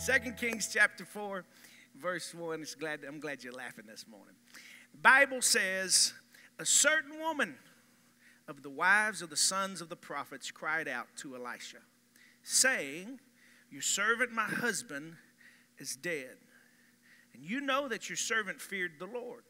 Second 0.00 0.38
Kings 0.38 0.66
chapter 0.72 1.04
4, 1.04 1.44
verse 2.00 2.34
1. 2.34 2.62
It's 2.62 2.74
glad, 2.74 3.00
I'm 3.06 3.20
glad 3.20 3.44
you're 3.44 3.52
laughing 3.52 3.84
this 3.86 4.06
morning. 4.08 4.34
The 4.92 4.98
Bible 4.98 5.42
says, 5.42 6.14
A 6.58 6.64
certain 6.64 7.18
woman 7.20 7.56
of 8.48 8.62
the 8.62 8.70
wives 8.70 9.20
of 9.20 9.28
the 9.28 9.36
sons 9.36 9.82
of 9.82 9.90
the 9.90 9.96
prophets 9.96 10.50
cried 10.50 10.88
out 10.88 11.08
to 11.16 11.36
Elisha, 11.36 11.80
saying, 12.42 13.20
Your 13.70 13.82
servant, 13.82 14.32
my 14.32 14.44
husband, 14.44 15.16
is 15.78 15.96
dead. 15.96 16.38
And 17.34 17.44
you 17.44 17.60
know 17.60 17.86
that 17.86 18.08
your 18.08 18.16
servant 18.16 18.58
feared 18.58 18.92
the 18.98 19.06
Lord. 19.06 19.44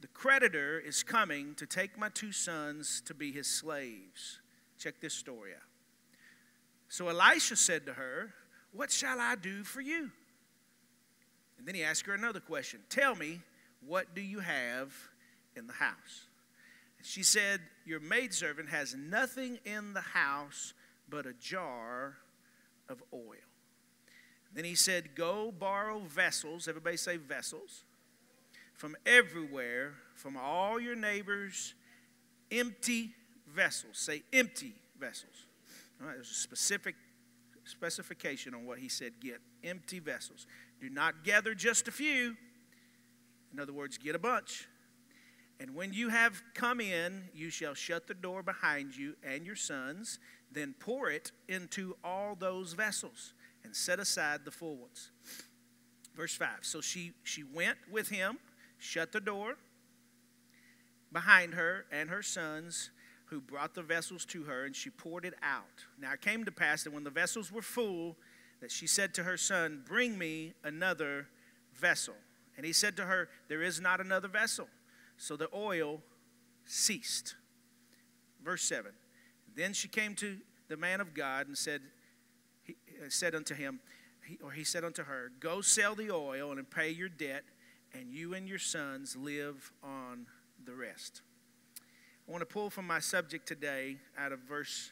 The 0.00 0.06
creditor 0.06 0.78
is 0.78 1.02
coming 1.02 1.56
to 1.56 1.66
take 1.66 1.98
my 1.98 2.10
two 2.10 2.30
sons 2.30 3.02
to 3.06 3.12
be 3.12 3.32
his 3.32 3.48
slaves. 3.48 4.38
Check 4.78 5.00
this 5.00 5.14
story 5.14 5.50
out. 5.52 5.66
So 6.88 7.08
Elisha 7.08 7.56
said 7.56 7.86
to 7.86 7.94
her, 7.94 8.34
What 8.78 8.92
shall 8.92 9.18
I 9.18 9.34
do 9.34 9.64
for 9.64 9.80
you? 9.80 10.08
And 11.58 11.66
then 11.66 11.74
he 11.74 11.82
asked 11.82 12.06
her 12.06 12.14
another 12.14 12.38
question 12.38 12.78
Tell 12.88 13.16
me, 13.16 13.40
what 13.84 14.14
do 14.14 14.20
you 14.20 14.38
have 14.38 14.94
in 15.56 15.66
the 15.66 15.72
house? 15.72 16.28
And 16.96 17.04
she 17.04 17.24
said, 17.24 17.60
Your 17.84 17.98
maidservant 17.98 18.68
has 18.68 18.94
nothing 18.94 19.58
in 19.64 19.94
the 19.94 20.00
house 20.00 20.74
but 21.10 21.26
a 21.26 21.32
jar 21.32 22.18
of 22.88 23.02
oil. 23.12 23.42
Then 24.54 24.64
he 24.64 24.76
said, 24.76 25.16
Go 25.16 25.50
borrow 25.50 25.98
vessels. 25.98 26.68
Everybody 26.68 26.98
say 26.98 27.16
vessels. 27.16 27.82
From 28.74 28.94
everywhere, 29.04 29.94
from 30.14 30.36
all 30.36 30.78
your 30.78 30.94
neighbors, 30.94 31.74
empty 32.52 33.10
vessels. 33.52 33.98
Say 33.98 34.22
empty 34.32 34.76
vessels. 35.00 35.46
All 36.00 36.06
right, 36.06 36.14
there's 36.14 36.30
a 36.30 36.34
specific 36.34 36.94
specification 37.68 38.54
on 38.54 38.64
what 38.66 38.78
he 38.78 38.88
said 38.88 39.12
get 39.20 39.40
empty 39.64 39.98
vessels. 39.98 40.46
Do 40.80 40.90
not 40.90 41.24
gather 41.24 41.54
just 41.54 41.88
a 41.88 41.92
few. 41.92 42.36
In 43.52 43.60
other 43.60 43.72
words, 43.72 43.98
get 43.98 44.14
a 44.14 44.18
bunch. 44.18 44.68
And 45.60 45.74
when 45.74 45.92
you 45.92 46.08
have 46.08 46.40
come 46.54 46.80
in, 46.80 47.24
you 47.34 47.50
shall 47.50 47.74
shut 47.74 48.06
the 48.06 48.14
door 48.14 48.42
behind 48.42 48.96
you 48.96 49.16
and 49.24 49.44
your 49.44 49.56
sons, 49.56 50.20
then 50.52 50.74
pour 50.78 51.10
it 51.10 51.32
into 51.48 51.96
all 52.04 52.36
those 52.36 52.74
vessels 52.74 53.34
and 53.64 53.74
set 53.74 53.98
aside 53.98 54.44
the 54.44 54.50
full 54.50 54.76
ones. 54.76 55.10
Verse 56.16 56.34
5. 56.34 56.58
So 56.62 56.80
she, 56.80 57.12
she 57.24 57.42
went 57.42 57.78
with 57.90 58.08
him, 58.08 58.38
shut 58.78 59.12
the 59.12 59.20
door 59.20 59.56
behind 61.12 61.54
her 61.54 61.86
and 61.90 62.10
her 62.10 62.22
sons, 62.22 62.90
who 63.30 63.40
brought 63.40 63.74
the 63.74 63.82
vessels 63.82 64.24
to 64.26 64.44
her, 64.44 64.64
and 64.64 64.74
she 64.74 64.90
poured 64.90 65.24
it 65.24 65.34
out. 65.42 65.84
Now 66.00 66.12
it 66.12 66.20
came 66.20 66.44
to 66.44 66.52
pass 66.52 66.84
that 66.84 66.92
when 66.92 67.04
the 67.04 67.10
vessels 67.10 67.52
were 67.52 67.62
full, 67.62 68.16
that 68.60 68.70
she 68.70 68.86
said 68.86 69.14
to 69.14 69.24
her 69.24 69.36
son, 69.36 69.82
Bring 69.86 70.18
me 70.18 70.54
another 70.64 71.28
vessel. 71.74 72.14
And 72.56 72.66
he 72.66 72.72
said 72.72 72.96
to 72.96 73.04
her, 73.04 73.28
There 73.48 73.62
is 73.62 73.80
not 73.80 74.00
another 74.00 74.28
vessel. 74.28 74.68
So 75.16 75.36
the 75.36 75.48
oil 75.54 76.00
ceased. 76.64 77.34
Verse 78.42 78.62
7. 78.62 78.92
Then 79.54 79.72
she 79.72 79.88
came 79.88 80.14
to 80.16 80.38
the 80.68 80.76
man 80.76 81.00
of 81.00 81.14
God 81.14 81.48
and 81.48 81.56
said, 81.56 81.82
he 82.68 82.76
uh, 83.00 83.06
said 83.08 83.34
unto 83.34 83.54
him, 83.54 83.80
or 84.42 84.52
he 84.52 84.62
said 84.62 84.84
unto 84.84 85.04
her, 85.04 85.32
Go 85.40 85.60
sell 85.60 85.94
the 85.94 86.10
oil 86.10 86.52
and 86.52 86.70
pay 86.70 86.90
your 86.90 87.08
debt, 87.08 87.44
and 87.94 88.12
you 88.12 88.34
and 88.34 88.48
your 88.48 88.58
sons 88.58 89.16
live 89.16 89.72
on 89.82 90.26
the 90.64 90.74
rest. 90.74 91.22
I 92.28 92.30
want 92.30 92.42
to 92.42 92.46
pull 92.46 92.68
from 92.68 92.86
my 92.86 93.00
subject 93.00 93.48
today 93.48 93.96
out 94.18 94.32
of 94.32 94.40
verse 94.40 94.90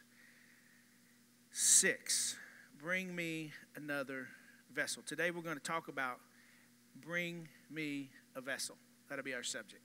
6. 1.53 2.35
Bring 2.81 3.15
me 3.15 3.53
another 3.77 4.29
vessel. 4.75 5.03
Today 5.05 5.31
we're 5.31 5.43
going 5.43 5.59
to 5.59 5.63
talk 5.63 5.89
about 5.89 6.19
bring 7.05 7.47
me 7.71 8.09
a 8.37 8.41
vessel. 8.41 8.77
That'll 9.11 9.23
be 9.23 9.35
our 9.35 9.43
subject. 9.43 9.83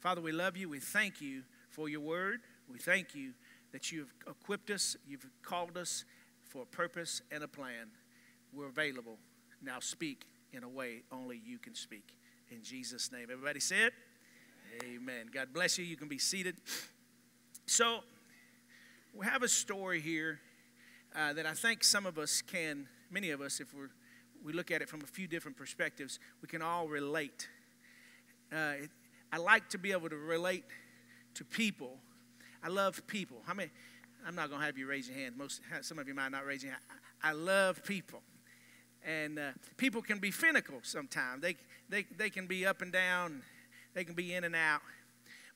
Father, 0.00 0.22
we 0.22 0.32
love 0.32 0.56
you. 0.56 0.70
We 0.70 0.80
thank 0.80 1.20
you 1.20 1.42
for 1.68 1.90
your 1.90 2.00
word. 2.00 2.40
We 2.66 2.78
thank 2.78 3.14
you 3.14 3.32
that 3.72 3.92
you've 3.92 4.14
equipped 4.26 4.70
us, 4.70 4.96
you've 5.06 5.26
called 5.42 5.76
us 5.76 6.06
for 6.48 6.62
a 6.62 6.66
purpose 6.66 7.20
and 7.30 7.44
a 7.44 7.48
plan. 7.48 7.88
We're 8.54 8.68
available. 8.68 9.18
Now 9.60 9.80
speak 9.80 10.24
in 10.50 10.64
a 10.64 10.68
way 10.68 11.02
only 11.12 11.42
you 11.44 11.58
can 11.58 11.74
speak. 11.74 12.16
In 12.50 12.62
Jesus' 12.62 13.12
name. 13.12 13.24
Everybody 13.30 13.60
say 13.60 13.82
it? 13.82 13.92
Amen. 14.84 15.30
God 15.32 15.48
bless 15.52 15.78
you. 15.78 15.84
You 15.84 15.96
can 15.96 16.08
be 16.08 16.18
seated. 16.18 16.56
So, 17.66 18.00
we 19.14 19.24
have 19.24 19.42
a 19.42 19.48
story 19.48 20.00
here 20.00 20.40
uh, 21.14 21.32
that 21.32 21.46
I 21.46 21.52
think 21.52 21.82
some 21.82 22.04
of 22.04 22.18
us 22.18 22.42
can, 22.42 22.88
many 23.10 23.30
of 23.30 23.40
us, 23.40 23.60
if 23.60 23.72
we're, 23.72 23.90
we 24.44 24.52
look 24.52 24.70
at 24.70 24.82
it 24.82 24.88
from 24.88 25.00
a 25.00 25.06
few 25.06 25.26
different 25.26 25.56
perspectives, 25.56 26.18
we 26.42 26.48
can 26.48 26.62
all 26.62 26.88
relate. 26.88 27.48
Uh, 28.52 28.82
it, 28.82 28.90
I 29.32 29.38
like 29.38 29.68
to 29.70 29.78
be 29.78 29.92
able 29.92 30.10
to 30.10 30.16
relate 30.16 30.64
to 31.34 31.44
people. 31.44 31.98
I 32.62 32.68
love 32.68 33.06
people. 33.06 33.38
How 33.46 33.54
many? 33.54 33.70
I'm 34.26 34.34
not 34.34 34.48
going 34.48 34.60
to 34.60 34.66
have 34.66 34.76
you 34.76 34.86
raise 34.86 35.08
your 35.08 35.16
hand. 35.16 35.36
Most, 35.36 35.60
some 35.82 35.98
of 35.98 36.08
you 36.08 36.14
might 36.14 36.32
not 36.32 36.44
raise 36.44 36.62
your 36.62 36.72
hand. 36.72 36.82
I, 37.22 37.30
I 37.30 37.32
love 37.32 37.82
people. 37.84 38.20
And 39.06 39.38
uh, 39.38 39.50
people 39.76 40.02
can 40.02 40.18
be 40.18 40.32
finical 40.32 40.84
sometimes. 40.84 41.40
They, 41.40 41.56
they, 41.88 42.04
they 42.16 42.30
can 42.30 42.46
be 42.46 42.66
up 42.66 42.82
and 42.82 42.92
down. 42.92 43.42
They 43.96 44.04
can 44.04 44.14
be 44.14 44.34
in 44.34 44.44
and 44.44 44.54
out. 44.54 44.82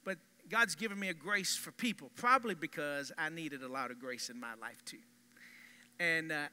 But 0.03 0.17
God's 0.49 0.75
given 0.75 0.99
me 0.99 1.11
a 1.11 1.15
grace 1.15 1.57
for 1.57 1.73
people, 1.73 2.11
probably 2.17 2.55
because 2.55 3.13
I 3.19 3.29
needed 3.29 3.63
a 3.63 3.69
lot 3.69 3.91
of 3.91 4.01
grace 4.01 4.31
in 4.31 4.41
my 4.41 4.55
life 4.59 4.83
too. 4.87 4.97
And 6.01 6.33
uh, 6.33 6.47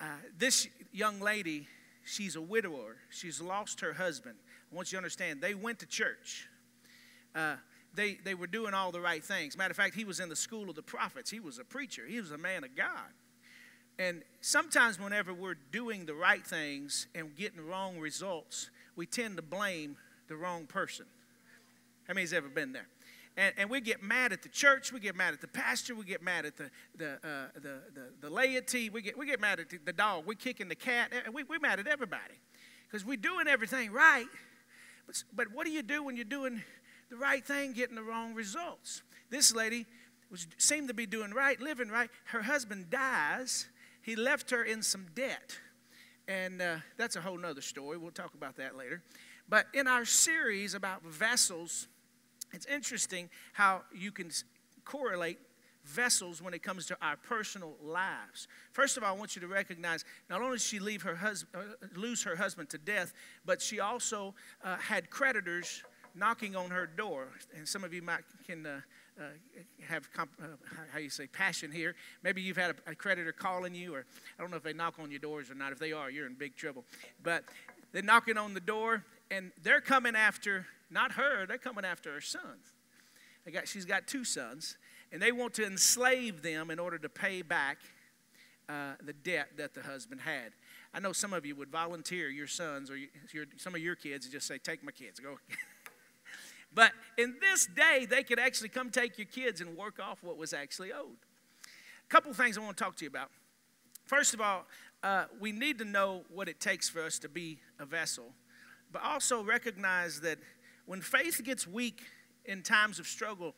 uh, 0.00 0.04
this 0.38 0.66
young 0.92 1.20
lady, 1.20 1.68
she's 2.06 2.36
a 2.36 2.40
widower. 2.40 2.96
She's 3.10 3.38
lost 3.38 3.80
her 3.82 3.92
husband. 3.92 4.36
I 4.72 4.74
want 4.74 4.90
you 4.90 4.96
to 4.96 5.00
understand, 5.00 5.42
they 5.42 5.52
went 5.52 5.80
to 5.80 5.86
church. 5.86 6.48
Uh, 7.34 7.56
they, 7.94 8.14
they 8.24 8.34
were 8.34 8.46
doing 8.46 8.72
all 8.72 8.90
the 8.90 9.00
right 9.00 9.22
things. 9.22 9.58
Matter 9.58 9.72
of 9.72 9.76
fact, 9.76 9.94
he 9.94 10.06
was 10.06 10.20
in 10.20 10.30
the 10.30 10.36
school 10.36 10.70
of 10.70 10.74
the 10.74 10.82
prophets. 10.82 11.30
He 11.30 11.38
was 11.38 11.58
a 11.58 11.64
preacher, 11.64 12.06
he 12.08 12.18
was 12.18 12.30
a 12.30 12.38
man 12.38 12.64
of 12.64 12.74
God. 12.74 13.12
And 13.98 14.22
sometimes, 14.40 14.98
whenever 14.98 15.34
we're 15.34 15.58
doing 15.70 16.06
the 16.06 16.14
right 16.14 16.46
things 16.46 17.08
and 17.14 17.36
getting 17.36 17.60
wrong 17.60 17.98
results, 17.98 18.70
we 18.96 19.04
tend 19.04 19.36
to 19.36 19.42
blame 19.42 19.98
the 20.30 20.36
wrong 20.36 20.64
person. 20.64 21.04
How 22.06 22.14
many's 22.14 22.32
ever 22.32 22.48
been 22.48 22.72
there? 22.72 22.86
And, 23.36 23.52
and 23.58 23.70
we 23.70 23.80
get 23.80 24.02
mad 24.02 24.32
at 24.32 24.42
the 24.42 24.48
church, 24.48 24.92
we 24.92 25.00
get 25.00 25.16
mad 25.16 25.34
at 25.34 25.40
the 25.40 25.48
pastor, 25.48 25.94
we 25.94 26.04
get 26.04 26.22
mad 26.22 26.46
at 26.46 26.56
the, 26.56 26.70
the, 26.96 27.12
uh, 27.14 27.48
the, 27.54 27.80
the, 27.94 28.04
the, 28.20 28.30
laity, 28.30 28.90
we 28.90 29.02
get, 29.02 29.18
we 29.18 29.26
get 29.26 29.40
mad 29.40 29.60
at 29.60 29.68
the, 29.68 29.78
the 29.84 29.92
dog, 29.92 30.24
we're 30.26 30.34
kicking 30.34 30.68
the 30.68 30.74
cat, 30.74 31.12
we, 31.32 31.42
we're 31.42 31.58
mad 31.58 31.80
at 31.80 31.86
everybody 31.86 32.34
because 32.86 33.04
we're 33.04 33.16
doing 33.16 33.48
everything 33.48 33.92
right. 33.92 34.26
But, 35.06 35.24
but 35.34 35.46
what 35.52 35.66
do 35.66 35.72
you 35.72 35.82
do 35.82 36.04
when 36.04 36.16
you're 36.16 36.24
doing 36.24 36.62
the 37.10 37.16
right 37.16 37.44
thing, 37.44 37.72
getting 37.72 37.96
the 37.96 38.02
wrong 38.02 38.34
results? 38.34 39.02
This 39.30 39.54
lady 39.54 39.84
was, 40.30 40.46
seemed 40.58 40.88
to 40.88 40.94
be 40.94 41.06
doing 41.06 41.32
right, 41.32 41.60
living 41.60 41.88
right. 41.88 42.10
Her 42.26 42.42
husband 42.42 42.90
dies, 42.90 43.66
he 44.02 44.14
left 44.14 44.50
her 44.50 44.62
in 44.62 44.82
some 44.82 45.06
debt. 45.14 45.58
And 46.28 46.62
uh, 46.62 46.76
that's 46.96 47.16
a 47.16 47.20
whole 47.20 47.36
nother 47.36 47.60
story. 47.60 47.98
We'll 47.98 48.12
talk 48.12 48.34
about 48.34 48.56
that 48.56 48.76
later. 48.76 49.02
But 49.50 49.66
in 49.74 49.88
our 49.88 50.04
series 50.04 50.74
about 50.74 51.02
vessels, 51.02 51.88
it's 52.52 52.66
interesting 52.66 53.28
how 53.52 53.82
you 53.92 54.12
can 54.12 54.30
correlate 54.84 55.38
vessels 55.84 56.40
when 56.40 56.54
it 56.54 56.62
comes 56.62 56.86
to 56.86 56.96
our 57.02 57.16
personal 57.16 57.74
lives. 57.82 58.46
First 58.72 58.96
of 58.96 59.02
all, 59.02 59.14
I 59.14 59.18
want 59.18 59.34
you 59.34 59.40
to 59.42 59.48
recognize 59.48 60.04
not 60.28 60.40
only 60.40 60.56
did 60.56 60.62
she 60.62 60.78
leave 60.78 61.02
her 61.02 61.16
hus- 61.16 61.46
uh, 61.52 61.62
lose 61.96 62.22
her 62.22 62.36
husband 62.36 62.70
to 62.70 62.78
death, 62.78 63.12
but 63.44 63.60
she 63.60 63.80
also 63.80 64.34
uh, 64.62 64.76
had 64.76 65.10
creditors 65.10 65.82
knocking 66.14 66.54
on 66.54 66.70
her 66.70 66.86
door. 66.86 67.28
And 67.56 67.66
some 67.66 67.82
of 67.82 67.92
you 67.92 68.02
might 68.02 68.22
can 68.46 68.66
uh, 68.66 68.80
uh 69.18 69.24
have 69.88 70.12
comp- 70.12 70.30
uh, 70.40 70.46
how 70.92 70.98
you 70.98 71.10
say 71.10 71.26
passion 71.26 71.72
here. 71.72 71.96
Maybe 72.22 72.40
you've 72.40 72.56
had 72.56 72.76
a, 72.86 72.90
a 72.90 72.94
creditor 72.94 73.32
calling 73.32 73.74
you, 73.74 73.94
or 73.94 74.06
I 74.38 74.42
don't 74.42 74.50
know 74.50 74.58
if 74.58 74.62
they 74.62 74.72
knock 74.74 74.94
on 75.00 75.10
your 75.10 75.20
doors 75.20 75.50
or 75.50 75.54
not. 75.54 75.72
If 75.72 75.78
they 75.78 75.92
are, 75.92 76.10
you're 76.10 76.26
in 76.26 76.34
big 76.34 76.56
trouble. 76.56 76.84
But 77.22 77.44
they're 77.92 78.02
knocking 78.02 78.36
on 78.36 78.54
the 78.54 78.60
door, 78.60 79.04
and 79.30 79.52
they're 79.62 79.80
coming 79.80 80.16
after 80.16 80.66
not 80.90 81.12
her, 81.12 81.46
they're 81.46 81.58
coming 81.58 81.84
after 81.84 82.12
her 82.12 82.20
sons. 82.20 82.74
They 83.44 83.52
got, 83.52 83.68
she's 83.68 83.84
got 83.84 84.06
two 84.06 84.24
sons, 84.24 84.76
and 85.12 85.22
they 85.22 85.32
want 85.32 85.54
to 85.54 85.64
enslave 85.64 86.42
them 86.42 86.70
in 86.70 86.78
order 86.78 86.98
to 86.98 87.08
pay 87.08 87.42
back 87.42 87.78
uh, 88.68 88.92
the 89.02 89.12
debt 89.12 89.48
that 89.56 89.74
the 89.74 89.82
husband 89.82 90.20
had. 90.20 90.52
I 90.92 91.00
know 91.00 91.12
some 91.12 91.32
of 91.32 91.46
you 91.46 91.54
would 91.56 91.70
volunteer 91.70 92.28
your 92.28 92.46
sons 92.46 92.90
or 92.90 92.96
your, 92.96 93.46
some 93.56 93.74
of 93.74 93.80
your 93.80 93.94
kids 93.94 94.26
and 94.26 94.32
just 94.32 94.46
say, 94.46 94.58
Take 94.58 94.84
my 94.84 94.92
kids, 94.92 95.20
go. 95.20 95.38
but 96.74 96.92
in 97.16 97.36
this 97.40 97.66
day, 97.66 98.06
they 98.08 98.22
could 98.22 98.38
actually 98.38 98.68
come 98.68 98.90
take 98.90 99.18
your 99.18 99.26
kids 99.26 99.60
and 99.60 99.76
work 99.76 99.98
off 100.00 100.22
what 100.22 100.36
was 100.36 100.52
actually 100.52 100.92
owed. 100.92 101.16
A 101.64 102.08
couple 102.08 102.32
things 102.32 102.58
I 102.58 102.60
want 102.60 102.76
to 102.76 102.84
talk 102.84 102.96
to 102.96 103.04
you 103.04 103.08
about. 103.08 103.30
First 104.06 104.34
of 104.34 104.40
all, 104.40 104.66
uh, 105.02 105.24
we 105.40 105.52
need 105.52 105.78
to 105.78 105.84
know 105.84 106.24
what 106.28 106.48
it 106.48 106.60
takes 106.60 106.88
for 106.88 107.02
us 107.02 107.18
to 107.20 107.28
be 107.28 107.58
a 107.78 107.86
vessel, 107.86 108.34
but 108.92 109.02
also 109.02 109.42
recognize 109.42 110.20
that 110.20 110.38
when 110.86 111.00
faith 111.00 111.40
gets 111.44 111.66
weak 111.66 112.02
in 112.44 112.62
times 112.62 112.98
of 112.98 113.06
struggle, 113.06 113.54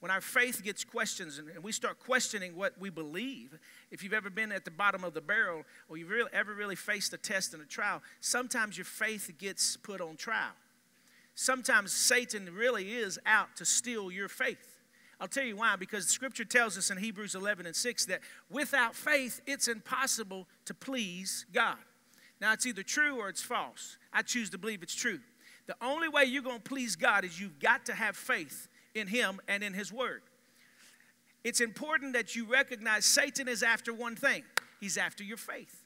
when 0.00 0.12
our 0.12 0.20
faith 0.20 0.62
gets 0.62 0.84
questions 0.84 1.38
and 1.38 1.62
we 1.62 1.72
start 1.72 1.98
questioning 1.98 2.54
what 2.54 2.78
we 2.78 2.88
believe, 2.88 3.58
if 3.90 4.04
you've 4.04 4.12
ever 4.12 4.30
been 4.30 4.52
at 4.52 4.64
the 4.64 4.70
bottom 4.70 5.02
of 5.02 5.12
the 5.12 5.20
barrel 5.20 5.64
or 5.88 5.96
you've 5.96 6.10
really, 6.10 6.30
ever 6.32 6.54
really 6.54 6.76
faced 6.76 7.12
a 7.12 7.18
test 7.18 7.52
and 7.52 7.62
a 7.62 7.66
trial, 7.66 8.00
sometimes 8.20 8.78
your 8.78 8.84
faith 8.84 9.30
gets 9.38 9.76
put 9.76 10.00
on 10.00 10.16
trial. 10.16 10.52
Sometimes 11.34 11.92
Satan 11.92 12.48
really 12.54 12.94
is 12.94 13.18
out 13.26 13.56
to 13.56 13.64
steal 13.64 14.10
your 14.10 14.28
faith. 14.28 14.76
I'll 15.20 15.26
tell 15.26 15.44
you 15.44 15.56
why, 15.56 15.74
because 15.74 16.06
scripture 16.06 16.44
tells 16.44 16.78
us 16.78 16.90
in 16.90 16.98
Hebrews 16.98 17.34
11 17.34 17.66
and 17.66 17.74
6 17.74 18.06
that 18.06 18.20
without 18.50 18.94
faith, 18.94 19.40
it's 19.46 19.66
impossible 19.66 20.46
to 20.64 20.74
please 20.74 21.44
God. 21.52 21.78
Now, 22.40 22.52
it's 22.52 22.66
either 22.66 22.82
true 22.82 23.18
or 23.18 23.28
it's 23.28 23.42
false. 23.42 23.96
I 24.12 24.22
choose 24.22 24.50
to 24.50 24.58
believe 24.58 24.82
it's 24.82 24.94
true. 24.94 25.20
The 25.66 25.76
only 25.82 26.08
way 26.08 26.24
you're 26.24 26.42
going 26.42 26.58
to 26.58 26.62
please 26.62 26.96
God 26.96 27.24
is 27.24 27.40
you've 27.40 27.58
got 27.58 27.86
to 27.86 27.94
have 27.94 28.16
faith 28.16 28.68
in 28.94 29.06
Him 29.06 29.40
and 29.48 29.62
in 29.62 29.74
His 29.74 29.92
Word. 29.92 30.22
It's 31.44 31.60
important 31.60 32.12
that 32.14 32.34
you 32.36 32.44
recognize 32.50 33.04
Satan 33.04 33.48
is 33.48 33.62
after 33.62 33.92
one 33.92 34.16
thing 34.16 34.44
he's 34.80 34.96
after 34.96 35.24
your 35.24 35.36
faith 35.36 35.77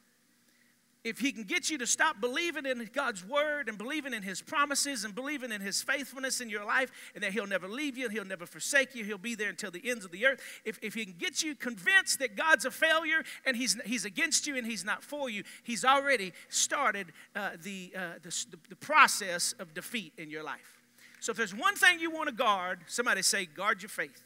if 1.05 1.19
he 1.19 1.33
can 1.33 1.43
get 1.43 1.69
you 1.69 1.79
to 1.79 1.87
stop 1.87 2.21
believing 2.21 2.65
in 2.65 2.89
God's 2.93 3.25
word 3.25 3.69
and 3.69 3.77
believing 3.77 4.15
in 4.15 4.23
his 4.23 4.41
promises 4.41 5.05
and 5.05 5.15
believing 5.15 5.51
in 5.51 5.61
his 5.61 5.83
faithfulness 5.83 6.41
in 6.41 6.49
your 6.49 6.65
life 6.65 6.93
and 7.15 7.25
that 7.25 7.33
he'll 7.33 7.47
never 7.47 7.69
leave 7.69 7.99
you 7.99 8.05
and 8.05 8.13
he'll 8.13 8.25
never 8.25 8.47
forsake 8.47 8.95
you, 8.95 9.05
he'll 9.05 9.19
be 9.19 9.35
there 9.35 9.51
until 9.51 9.71
the 9.71 9.83
ends 9.89 10.05
of 10.05 10.13
the 10.13 10.27
earth. 10.27 10.41
If, 10.65 10.79
if 10.81 10.95
he 10.95 11.05
can 11.05 11.15
get 11.19 11.43
you 11.43 11.55
convinced 11.55 12.21
that 12.21 12.37
God's 12.37 12.65
a 12.65 12.71
failure 12.71 13.25
and 13.45 13.57
he's, 13.57 13.77
he's 13.85 14.05
against 14.05 14.47
you 14.47 14.57
and 14.57 14.67
he's 14.67 14.85
not 14.85 15.03
for 15.03 15.29
you, 15.29 15.43
he's 15.65 15.85
already 15.85 16.33
started 16.49 17.09
uh, 17.35 17.51
the, 17.63 17.93
uh, 17.97 18.01
the, 18.23 18.45
the 18.69 18.77
process 18.77 19.55
of 19.59 19.75
defeat 19.75 20.13
in 20.19 20.31
your 20.31 20.45
life. 20.45 20.83
So 21.21 21.33
if 21.33 21.37
there's 21.37 21.55
one 21.55 21.75
thing 21.75 22.01
you 22.01 22.11
want 22.11 22.29
to 22.29 22.35
guard, 22.35 22.81
somebody 22.87 23.23
say, 23.23 23.47
guard 23.47 23.83
your 23.83 23.89
faith 23.89 24.23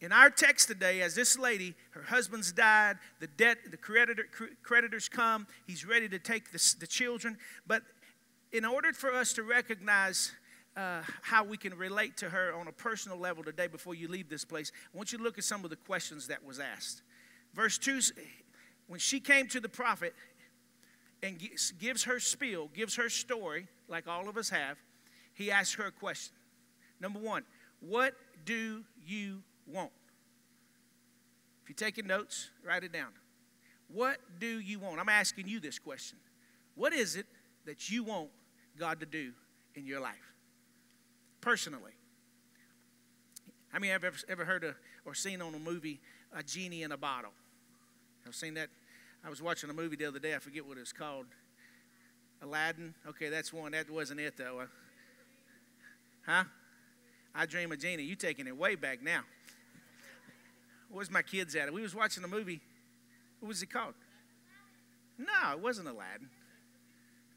in 0.00 0.12
our 0.12 0.30
text 0.30 0.68
today, 0.68 1.02
as 1.02 1.14
this 1.14 1.38
lady, 1.38 1.74
her 1.90 2.02
husband's 2.02 2.52
died, 2.52 2.96
the 3.20 3.26
debt, 3.26 3.58
the 3.70 3.76
creditor, 3.76 4.26
creditors 4.62 5.08
come, 5.10 5.46
he's 5.66 5.84
ready 5.84 6.08
to 6.08 6.18
take 6.18 6.52
the, 6.52 6.74
the 6.80 6.86
children. 6.86 7.36
But 7.66 7.82
in 8.50 8.64
order 8.64 8.94
for 8.94 9.12
us 9.12 9.34
to 9.34 9.42
recognize 9.42 10.32
uh, 10.74 11.02
how 11.20 11.44
we 11.44 11.58
can 11.58 11.76
relate 11.76 12.16
to 12.18 12.30
her 12.30 12.54
on 12.54 12.66
a 12.66 12.72
personal 12.72 13.18
level 13.18 13.44
today 13.44 13.66
before 13.66 13.94
you 13.94 14.08
leave 14.08 14.30
this 14.30 14.44
place, 14.44 14.72
I 14.92 14.96
want 14.96 15.12
you 15.12 15.18
to 15.18 15.24
look 15.24 15.36
at 15.36 15.44
some 15.44 15.64
of 15.64 15.70
the 15.70 15.76
questions 15.76 16.28
that 16.28 16.42
was 16.42 16.58
asked. 16.58 17.02
Verse 17.52 17.76
2, 17.76 18.00
when 18.86 19.00
she 19.00 19.20
came 19.20 19.48
to 19.48 19.60
the 19.60 19.68
prophet 19.68 20.14
and 21.22 21.38
gives 21.78 22.04
her 22.04 22.18
spiel, 22.18 22.70
gives 22.74 22.96
her 22.96 23.10
story, 23.10 23.68
like 23.86 24.08
all 24.08 24.30
of 24.30 24.38
us 24.38 24.48
have, 24.48 24.78
he 25.34 25.50
asks 25.50 25.74
her 25.74 25.86
a 25.86 25.92
question. 25.92 26.34
Number 27.00 27.18
one, 27.18 27.44
what 27.80 28.14
do 28.46 28.82
you 29.06 29.42
want? 29.66 29.90
If 31.62 31.68
you're 31.68 31.74
taking 31.74 32.06
notes, 32.06 32.50
write 32.64 32.84
it 32.84 32.92
down. 32.92 33.10
What 33.88 34.18
do 34.38 34.60
you 34.60 34.78
want? 34.78 35.00
I'm 35.00 35.08
asking 35.08 35.48
you 35.48 35.60
this 35.60 35.78
question. 35.78 36.18
What 36.74 36.92
is 36.92 37.16
it 37.16 37.26
that 37.66 37.90
you 37.90 38.04
want 38.04 38.30
God 38.78 39.00
to 39.00 39.06
do 39.06 39.32
in 39.74 39.86
your 39.86 40.00
life? 40.00 40.34
Personally. 41.40 41.92
How 43.70 43.78
many 43.78 43.92
have 43.92 44.04
ever, 44.04 44.16
ever 44.28 44.44
heard 44.44 44.64
of, 44.64 44.74
or 45.04 45.14
seen 45.14 45.40
on 45.40 45.54
a 45.54 45.58
movie 45.58 46.00
a 46.32 46.42
genie 46.42 46.82
in 46.82 46.92
a 46.92 46.96
bottle? 46.96 47.32
I've 48.26 48.34
seen 48.34 48.54
that. 48.54 48.68
I 49.24 49.30
was 49.30 49.42
watching 49.42 49.70
a 49.70 49.74
movie 49.74 49.96
the 49.96 50.06
other 50.06 50.18
day. 50.18 50.34
I 50.34 50.38
forget 50.38 50.66
what 50.66 50.78
it's 50.78 50.92
called. 50.92 51.26
Aladdin. 52.42 52.94
Okay, 53.06 53.28
that's 53.28 53.52
one. 53.52 53.72
That 53.72 53.90
wasn't 53.90 54.20
it 54.20 54.36
though. 54.36 54.62
Huh? 56.26 56.44
I 57.34 57.46
Dream 57.46 57.70
of 57.72 57.78
Jeannie. 57.78 58.02
You're 58.02 58.16
taking 58.16 58.46
it 58.46 58.56
way 58.56 58.74
back 58.74 59.02
now. 59.02 59.22
Where's 60.90 61.10
my 61.10 61.22
kids 61.22 61.54
at? 61.54 61.72
We 61.72 61.82
was 61.82 61.94
watching 61.94 62.24
a 62.24 62.28
movie. 62.28 62.60
What 63.38 63.48
was 63.48 63.62
it 63.62 63.70
called? 63.70 63.94
No, 65.18 65.52
it 65.52 65.60
wasn't 65.60 65.88
Aladdin. 65.88 66.28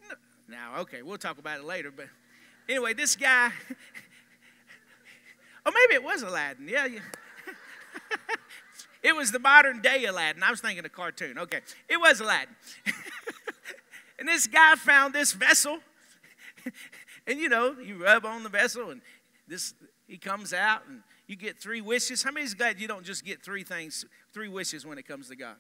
No, 0.10 0.16
now, 0.50 0.80
okay, 0.82 1.02
we'll 1.02 1.18
talk 1.18 1.38
about 1.38 1.60
it 1.60 1.66
later. 1.66 1.92
But 1.92 2.08
anyway, 2.68 2.94
this 2.94 3.16
guy, 3.16 3.52
or 5.66 5.72
maybe 5.72 5.94
it 5.94 6.04
was 6.04 6.24
Aladdin. 6.24 6.68
Yeah, 6.68 6.88
yeah. 6.88 7.00
it 9.04 9.16
was 9.16 9.32
the 9.32 9.40
modern 9.40 9.82
day 9.82 10.06
Aladdin. 10.06 10.42
I 10.42 10.50
was 10.50 10.62
thinking 10.62 10.84
a 10.86 10.90
cartoon. 10.90 11.38
Okay, 11.38 11.60
it 11.88 11.98
was 11.98 12.22
Aladdin. 12.22 12.56
and 14.20 14.28
this 14.28 14.48
guy 14.48 14.76
found 14.76 15.14
this 15.14 15.32
vessel, 15.34 15.78
and 17.28 17.40
you 17.40 17.50
know, 17.50 17.76
you 17.80 18.04
rub 18.04 18.26
on 18.26 18.42
the 18.44 18.50
vessel, 18.50 18.90
and 18.90 19.02
this 19.48 19.76
he 20.08 20.18
comes 20.18 20.54
out 20.54 20.82
and 20.88 21.04
you 21.34 21.38
get 21.38 21.60
three 21.60 21.82
wishes. 21.82 22.22
How 22.22 22.32
many 22.32 22.46
is 22.46 22.54
glad 22.54 22.80
you 22.80 22.88
don't 22.88 23.04
just 23.04 23.26
get 23.26 23.42
three 23.42 23.64
things, 23.64 24.06
three 24.34 24.48
wishes 24.48 24.86
when 24.86 25.00
it 25.00 25.08
comes 25.08 25.30
to 25.30 25.36
God? 25.36 25.56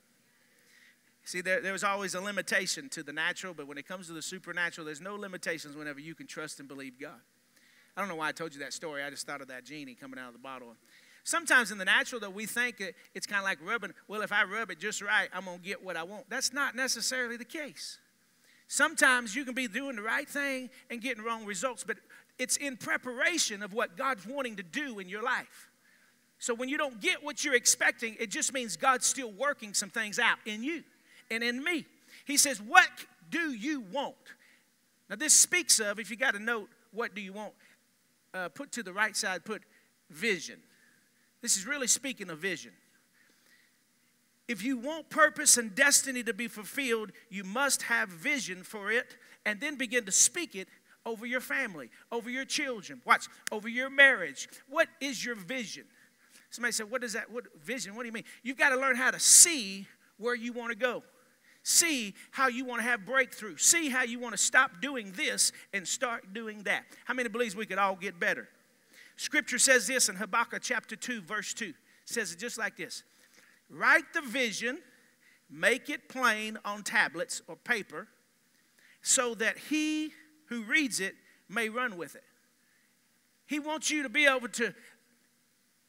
See, 1.25 1.41
there, 1.41 1.61
there's 1.61 1.83
always 1.83 2.13
a 2.13 2.21
limitation 2.21 2.89
to 2.89 3.01
the 3.01 3.11
natural, 3.11 3.55
but 3.55 3.67
when 3.67 3.79
it 3.79 3.87
comes 3.87 4.07
to 4.07 4.13
the 4.13 4.21
supernatural, 4.21 4.85
there's 4.85 5.01
no 5.01 5.15
limitations 5.15 5.75
whenever 5.75 5.99
you 5.99 6.13
can 6.13 6.27
trust 6.27 6.59
and 6.59 6.67
believe 6.67 6.99
God. 6.99 7.19
I 7.97 8.01
don't 8.01 8.09
know 8.09 8.15
why 8.15 8.27
I 8.29 8.33
told 8.33 8.53
you 8.53 8.59
that 8.59 8.73
story. 8.73 9.01
I 9.01 9.09
just 9.09 9.25
thought 9.25 9.41
of 9.41 9.47
that 9.47 9.65
genie 9.65 9.95
coming 9.95 10.19
out 10.19 10.27
of 10.27 10.33
the 10.33 10.39
bottle. 10.39 10.75
Sometimes 11.23 11.71
in 11.71 11.79
the 11.79 11.85
natural, 11.85 12.21
though, 12.21 12.29
we 12.29 12.45
think 12.45 12.83
it's 13.15 13.25
kind 13.25 13.39
of 13.39 13.45
like 13.45 13.57
rubbing, 13.65 13.93
well, 14.07 14.21
if 14.21 14.31
I 14.31 14.43
rub 14.43 14.69
it 14.69 14.79
just 14.79 15.01
right, 15.01 15.29
I'm 15.33 15.45
going 15.45 15.59
to 15.59 15.63
get 15.63 15.83
what 15.83 15.95
I 15.97 16.03
want. 16.03 16.29
That's 16.29 16.53
not 16.53 16.75
necessarily 16.75 17.37
the 17.37 17.45
case. 17.45 17.97
Sometimes 18.67 19.35
you 19.35 19.45
can 19.45 19.53
be 19.53 19.67
doing 19.67 19.95
the 19.95 20.01
right 20.01 20.27
thing 20.27 20.69
and 20.89 21.01
getting 21.01 21.23
wrong 21.23 21.45
results, 21.45 21.83
but 21.83 21.97
it's 22.39 22.57
in 22.57 22.77
preparation 22.77 23.61
of 23.61 23.73
what 23.73 23.97
God's 23.97 24.25
wanting 24.25 24.55
to 24.57 24.63
do 24.63 24.99
in 24.99 25.07
your 25.07 25.23
life. 25.23 25.69
So 26.39 26.53
when 26.53 26.67
you 26.67 26.77
don't 26.77 26.99
get 26.99 27.23
what 27.23 27.45
you're 27.45 27.55
expecting, 27.55 28.17
it 28.19 28.29
just 28.29 28.53
means 28.53 28.75
God's 28.75 29.05
still 29.05 29.31
working 29.31 29.73
some 29.73 29.89
things 29.89 30.19
out 30.19 30.37
in 30.45 30.63
you 30.63 30.83
and 31.31 31.43
in 31.43 31.63
me. 31.63 31.85
He 32.25 32.37
says, 32.37 32.61
What 32.61 32.89
do 33.29 33.53
you 33.53 33.81
want? 33.91 34.15
Now, 35.09 35.15
this 35.15 35.33
speaks 35.33 35.79
of, 35.79 35.99
if 35.99 36.09
you 36.09 36.17
got 36.17 36.35
a 36.35 36.39
note, 36.39 36.69
what 36.91 37.15
do 37.15 37.21
you 37.21 37.33
want? 37.33 37.53
Uh, 38.33 38.49
put 38.49 38.71
to 38.73 38.83
the 38.83 38.93
right 38.93 39.15
side, 39.15 39.45
put 39.45 39.61
vision. 40.09 40.59
This 41.41 41.57
is 41.57 41.67
really 41.67 41.87
speaking 41.87 42.29
of 42.29 42.39
vision. 42.39 42.71
If 44.47 44.63
you 44.63 44.77
want 44.77 45.09
purpose 45.09 45.57
and 45.57 45.73
destiny 45.73 46.23
to 46.23 46.33
be 46.33 46.47
fulfilled, 46.47 47.11
you 47.29 47.43
must 47.43 47.83
have 47.83 48.09
vision 48.09 48.63
for 48.63 48.91
it 48.91 49.15
and 49.45 49.59
then 49.59 49.75
begin 49.75 50.05
to 50.05 50.11
speak 50.11 50.55
it 50.55 50.67
over 51.05 51.25
your 51.25 51.41
family, 51.41 51.89
over 52.11 52.29
your 52.29 52.45
children. 52.45 53.01
Watch, 53.05 53.27
over 53.51 53.67
your 53.67 53.89
marriage. 53.89 54.47
What 54.69 54.87
is 55.01 55.23
your 55.23 55.35
vision? 55.35 55.85
Somebody 56.49 56.71
said, 56.71 56.89
What 56.91 57.03
is 57.03 57.13
that? 57.13 57.31
What 57.31 57.45
vision? 57.63 57.95
What 57.95 58.03
do 58.03 58.07
you 58.07 58.13
mean? 58.13 58.25
You've 58.43 58.57
got 58.57 58.69
to 58.69 58.77
learn 58.77 58.95
how 58.95 59.11
to 59.11 59.19
see 59.19 59.87
where 60.17 60.35
you 60.35 60.53
want 60.53 60.71
to 60.71 60.77
go. 60.77 61.03
See 61.63 62.13
how 62.31 62.47
you 62.47 62.65
want 62.65 62.81
to 62.81 62.87
have 62.87 63.05
breakthrough. 63.05 63.57
See 63.57 63.89
how 63.89 64.03
you 64.03 64.19
want 64.19 64.33
to 64.33 64.37
stop 64.37 64.81
doing 64.81 65.13
this 65.13 65.51
and 65.73 65.87
start 65.87 66.33
doing 66.33 66.63
that. 66.63 66.83
How 67.05 67.13
many 67.13 67.29
believes 67.29 67.55
we 67.55 67.65
could 67.65 67.77
all 67.77 67.95
get 67.95 68.19
better? 68.19 68.49
Scripture 69.15 69.57
says 69.57 69.87
this 69.87 70.09
in 70.09 70.15
Habakkuk 70.15 70.61
chapter 70.61 70.95
2, 70.95 71.21
verse 71.21 71.53
2. 71.53 71.65
It 71.65 71.75
says 72.05 72.33
it 72.33 72.39
just 72.39 72.57
like 72.57 72.75
this 72.75 73.03
Write 73.69 74.13
the 74.13 74.21
vision, 74.21 74.79
make 75.49 75.89
it 75.89 76.09
plain 76.09 76.57
on 76.65 76.83
tablets 76.83 77.41
or 77.47 77.55
paper, 77.55 78.07
so 79.01 79.33
that 79.35 79.57
he 79.57 80.11
who 80.53 80.63
reads 80.63 80.99
it 80.99 81.15
may 81.49 81.69
run 81.69 81.97
with 81.97 82.15
it. 82.15 82.23
He 83.45 83.59
wants 83.59 83.89
you 83.89 84.03
to 84.03 84.09
be 84.09 84.25
able 84.25 84.47
to 84.49 84.73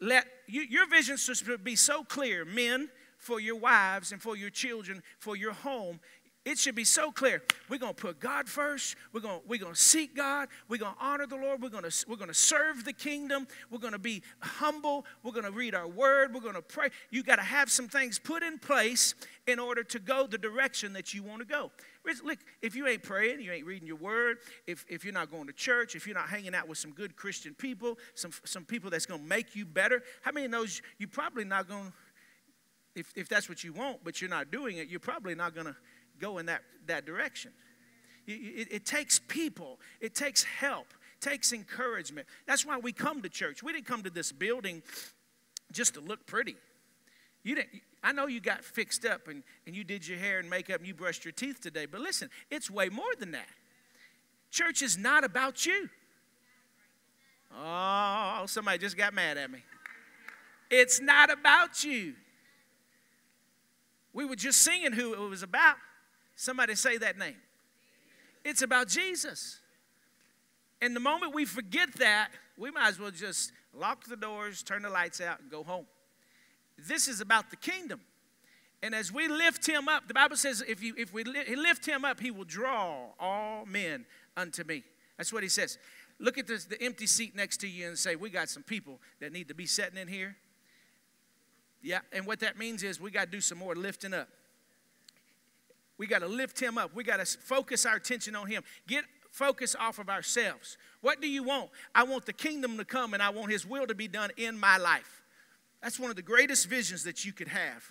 let 0.00 0.26
you, 0.46 0.62
your 0.62 0.88
vision 0.88 1.16
to 1.16 1.58
be 1.58 1.76
so 1.76 2.04
clear, 2.04 2.44
men, 2.44 2.88
for 3.18 3.40
your 3.40 3.56
wives 3.56 4.12
and 4.12 4.20
for 4.20 4.36
your 4.36 4.50
children, 4.50 5.02
for 5.18 5.36
your 5.36 5.52
home. 5.52 6.00
It 6.44 6.58
should 6.58 6.74
be 6.74 6.84
so 6.84 7.10
clear. 7.10 7.42
We're 7.70 7.78
going 7.78 7.94
to 7.94 8.00
put 8.00 8.20
God 8.20 8.48
first. 8.48 8.96
We're 9.12 9.22
going 9.22 9.40
we're 9.46 9.60
going 9.60 9.72
to 9.72 9.80
seek 9.80 10.14
God. 10.14 10.48
We're 10.68 10.76
going 10.76 10.94
to 10.94 11.04
honor 11.04 11.26
the 11.26 11.36
Lord. 11.36 11.62
We're 11.62 11.70
going 11.70 11.88
to 11.88 12.04
we're 12.06 12.16
going 12.16 12.28
to 12.28 12.34
serve 12.34 12.84
the 12.84 12.92
kingdom. 12.92 13.48
We're 13.70 13.78
going 13.78 13.94
to 13.94 13.98
be 13.98 14.22
humble. 14.40 15.06
We're 15.22 15.32
going 15.32 15.46
to 15.46 15.50
read 15.50 15.74
our 15.74 15.88
word. 15.88 16.34
We're 16.34 16.40
going 16.40 16.54
to 16.54 16.62
pray. 16.62 16.90
You 17.10 17.22
got 17.22 17.36
to 17.36 17.42
have 17.42 17.70
some 17.70 17.88
things 17.88 18.18
put 18.18 18.42
in 18.42 18.58
place 18.58 19.14
in 19.46 19.58
order 19.58 19.82
to 19.84 19.98
go 19.98 20.26
the 20.26 20.36
direction 20.36 20.92
that 20.92 21.14
you 21.14 21.22
want 21.22 21.40
to 21.40 21.46
go. 21.46 21.70
Look, 22.22 22.38
if 22.60 22.76
you 22.76 22.86
ain't 22.86 23.02
praying, 23.02 23.40
you 23.40 23.50
ain't 23.50 23.64
reading 23.64 23.86
your 23.86 23.96
word, 23.96 24.38
if, 24.66 24.84
if 24.90 25.04
you're 25.04 25.14
not 25.14 25.30
going 25.30 25.46
to 25.46 25.54
church, 25.54 25.96
if 25.96 26.06
you're 26.06 26.14
not 26.14 26.28
hanging 26.28 26.54
out 26.54 26.68
with 26.68 26.76
some 26.76 26.90
good 26.90 27.16
Christian 27.16 27.54
people, 27.54 27.98
some, 28.14 28.30
some 28.44 28.64
people 28.66 28.90
that's 28.90 29.06
going 29.06 29.20
to 29.20 29.26
make 29.26 29.56
you 29.56 29.64
better, 29.64 30.02
how 30.20 30.30
many 30.30 30.46
knows 30.46 30.82
you're 30.98 31.08
probably 31.08 31.44
not 31.44 31.66
going 31.66 31.86
to, 31.86 31.92
if, 32.94 33.10
if 33.16 33.28
that's 33.28 33.48
what 33.48 33.64
you 33.64 33.72
want, 33.72 34.04
but 34.04 34.20
you're 34.20 34.28
not 34.28 34.50
doing 34.50 34.76
it, 34.76 34.88
you're 34.88 35.00
probably 35.00 35.34
not 35.34 35.54
going 35.54 35.66
to 35.66 35.76
go 36.20 36.38
in 36.38 36.46
that, 36.46 36.62
that 36.86 37.04
direction. 37.06 37.52
It, 38.26 38.32
it, 38.32 38.68
it 38.70 38.86
takes 38.86 39.18
people, 39.18 39.78
it 40.00 40.14
takes 40.14 40.44
help, 40.44 40.86
takes 41.20 41.52
encouragement. 41.52 42.26
That's 42.46 42.64
why 42.64 42.78
we 42.78 42.92
come 42.92 43.22
to 43.22 43.28
church. 43.28 43.62
We 43.62 43.72
didn't 43.72 43.86
come 43.86 44.02
to 44.02 44.10
this 44.10 44.32
building 44.32 44.82
just 45.72 45.94
to 45.94 46.00
look 46.00 46.26
pretty. 46.26 46.56
You 47.42 47.56
didn't, 47.56 47.82
I 48.02 48.12
know 48.12 48.26
you 48.26 48.40
got 48.40 48.64
fixed 48.64 49.04
up 49.04 49.28
and, 49.28 49.42
and 49.66 49.76
you 49.76 49.84
did 49.84 50.06
your 50.06 50.18
hair 50.18 50.38
and 50.38 50.48
makeup 50.48 50.78
and 50.78 50.86
you 50.86 50.94
brushed 50.94 51.24
your 51.24 51.32
teeth 51.32 51.60
today, 51.60 51.86
but 51.86 52.00
listen, 52.00 52.30
it's 52.50 52.70
way 52.70 52.88
more 52.88 53.14
than 53.18 53.32
that. 53.32 53.48
Church 54.50 54.82
is 54.82 54.96
not 54.96 55.24
about 55.24 55.66
you. 55.66 55.88
Oh, 57.56 58.44
somebody 58.46 58.78
just 58.78 58.96
got 58.96 59.14
mad 59.14 59.36
at 59.36 59.50
me. 59.50 59.60
It's 60.70 61.00
not 61.00 61.30
about 61.30 61.84
you. 61.84 62.14
We 64.12 64.24
were 64.24 64.36
just 64.36 64.62
singing 64.62 64.92
who 64.92 65.12
it 65.12 65.20
was 65.28 65.42
about. 65.42 65.76
Somebody 66.36 66.74
say 66.74 66.98
that 66.98 67.18
name. 67.18 67.36
It's 68.44 68.62
about 68.62 68.88
Jesus. 68.88 69.60
And 70.82 70.94
the 70.94 71.00
moment 71.00 71.34
we 71.34 71.44
forget 71.44 71.92
that, 71.94 72.30
we 72.58 72.70
might 72.70 72.88
as 72.88 73.00
well 73.00 73.10
just 73.10 73.52
lock 73.72 74.04
the 74.04 74.16
doors, 74.16 74.62
turn 74.62 74.82
the 74.82 74.90
lights 74.90 75.20
out, 75.20 75.40
and 75.40 75.50
go 75.50 75.62
home. 75.62 75.86
This 76.76 77.08
is 77.08 77.20
about 77.20 77.50
the 77.50 77.56
kingdom. 77.56 78.00
And 78.82 78.94
as 78.94 79.10
we 79.10 79.28
lift 79.28 79.66
him 79.66 79.88
up, 79.88 80.08
the 80.08 80.14
Bible 80.14 80.36
says, 80.36 80.62
if, 80.68 80.82
you, 80.82 80.94
if 80.98 81.12
we 81.12 81.24
lift 81.24 81.86
him 81.86 82.04
up, 82.04 82.20
he 82.20 82.30
will 82.30 82.44
draw 82.44 83.06
all 83.18 83.64
men 83.64 84.04
unto 84.36 84.62
me. 84.64 84.84
That's 85.16 85.32
what 85.32 85.42
he 85.42 85.48
says. 85.48 85.78
Look 86.18 86.38
at 86.38 86.46
this, 86.46 86.66
the 86.66 86.80
empty 86.82 87.06
seat 87.06 87.34
next 87.34 87.58
to 87.58 87.68
you 87.68 87.88
and 87.88 87.98
say, 87.98 88.14
We 88.14 88.30
got 88.30 88.48
some 88.48 88.62
people 88.62 89.00
that 89.20 89.32
need 89.32 89.48
to 89.48 89.54
be 89.54 89.66
sitting 89.66 89.98
in 89.98 90.06
here. 90.06 90.36
Yeah, 91.82 92.00
and 92.12 92.26
what 92.26 92.40
that 92.40 92.58
means 92.58 92.82
is 92.82 93.00
we 93.00 93.10
got 93.10 93.26
to 93.26 93.30
do 93.30 93.40
some 93.40 93.58
more 93.58 93.74
lifting 93.74 94.14
up. 94.14 94.28
We 95.98 96.06
got 96.06 96.20
to 96.20 96.26
lift 96.26 96.60
him 96.60 96.78
up. 96.78 96.94
We 96.94 97.04
got 97.04 97.24
to 97.24 97.38
focus 97.38 97.86
our 97.86 97.96
attention 97.96 98.34
on 98.34 98.48
him. 98.48 98.62
Get 98.86 99.04
focus 99.30 99.74
off 99.78 99.98
of 99.98 100.08
ourselves. 100.08 100.78
What 101.00 101.20
do 101.20 101.28
you 101.28 101.42
want? 101.42 101.70
I 101.94 102.04
want 102.04 102.24
the 102.24 102.32
kingdom 102.32 102.76
to 102.78 102.84
come 102.84 103.14
and 103.14 103.22
I 103.22 103.30
want 103.30 103.50
his 103.50 103.66
will 103.66 103.86
to 103.86 103.94
be 103.94 104.06
done 104.06 104.30
in 104.36 104.58
my 104.58 104.76
life. 104.76 105.22
That's 105.82 105.98
one 105.98 106.08
of 106.08 106.16
the 106.16 106.22
greatest 106.22 106.68
visions 106.68 107.02
that 107.02 107.24
you 107.24 107.32
could 107.32 107.48
have. 107.48 107.84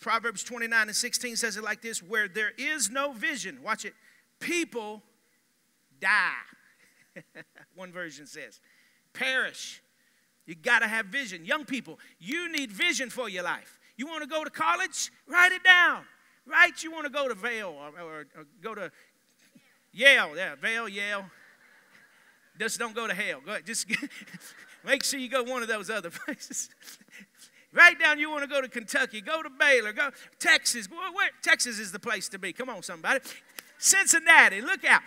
Proverbs 0.00 0.42
29 0.44 0.88
and 0.88 0.96
16 0.96 1.36
says 1.36 1.56
it 1.56 1.64
like 1.64 1.80
this 1.80 2.02
where 2.02 2.28
there 2.28 2.52
is 2.58 2.90
no 2.90 3.12
vision, 3.12 3.58
watch 3.62 3.84
it, 3.84 3.94
people 4.40 5.02
die. 6.00 6.32
one 7.74 7.92
version 7.92 8.26
says, 8.26 8.60
perish. 9.12 9.80
You 10.44 10.54
got 10.54 10.80
to 10.80 10.88
have 10.88 11.06
vision. 11.06 11.44
Young 11.44 11.64
people, 11.64 11.98
you 12.18 12.50
need 12.50 12.72
vision 12.72 13.10
for 13.10 13.28
your 13.28 13.42
life. 13.42 13.78
You 13.96 14.06
want 14.06 14.22
to 14.22 14.28
go 14.28 14.44
to 14.44 14.50
college? 14.50 15.10
Write 15.26 15.52
it 15.52 15.62
down. 15.62 16.04
Right? 16.48 16.82
You 16.82 16.90
want 16.90 17.04
to 17.04 17.10
go 17.10 17.28
to 17.28 17.34
Vail 17.34 17.74
or, 17.78 18.00
or, 18.00 18.26
or 18.36 18.46
go 18.62 18.74
to 18.74 18.90
Yale. 19.92 20.36
Yeah, 20.36 20.54
Vail, 20.54 20.88
Yale. 20.88 21.26
Just 22.58 22.78
don't 22.78 22.94
go 22.94 23.06
to 23.06 23.14
hell. 23.14 23.40
Go 23.44 23.52
ahead. 23.52 23.66
Just 23.66 23.86
make 24.84 25.04
sure 25.04 25.20
you 25.20 25.28
go 25.28 25.42
one 25.42 25.62
of 25.62 25.68
those 25.68 25.90
other 25.90 26.10
places. 26.26 26.70
Write 27.72 27.98
down 28.00 28.18
you 28.18 28.30
want 28.30 28.42
to 28.42 28.48
go 28.48 28.62
to 28.62 28.68
Kentucky, 28.68 29.20
go 29.20 29.42
to 29.42 29.50
Baylor, 29.50 29.92
go 29.92 30.10
Texas. 30.38 30.90
Where, 30.90 31.12
where, 31.12 31.30
Texas 31.42 31.78
is 31.78 31.92
the 31.92 31.98
place 31.98 32.28
to 32.30 32.38
be. 32.38 32.52
Come 32.52 32.70
on, 32.70 32.82
somebody. 32.82 33.20
Cincinnati, 33.76 34.60
look 34.60 34.84
out. 34.84 35.02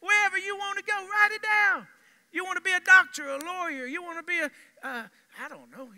Wherever 0.00 0.38
you 0.38 0.56
want 0.56 0.78
to 0.78 0.84
go, 0.84 0.94
write 0.94 1.30
it 1.32 1.42
down. 1.42 1.86
You 2.30 2.44
want 2.44 2.56
to 2.56 2.62
be 2.62 2.72
a 2.72 2.80
doctor, 2.80 3.28
a 3.28 3.38
lawyer. 3.38 3.86
You 3.86 4.02
want 4.02 4.18
to 4.18 4.24
be 4.24 4.38
a, 4.38 4.50
uh, 4.86 5.04
I 5.42 5.48
don't 5.48 5.70
know, 5.70 5.88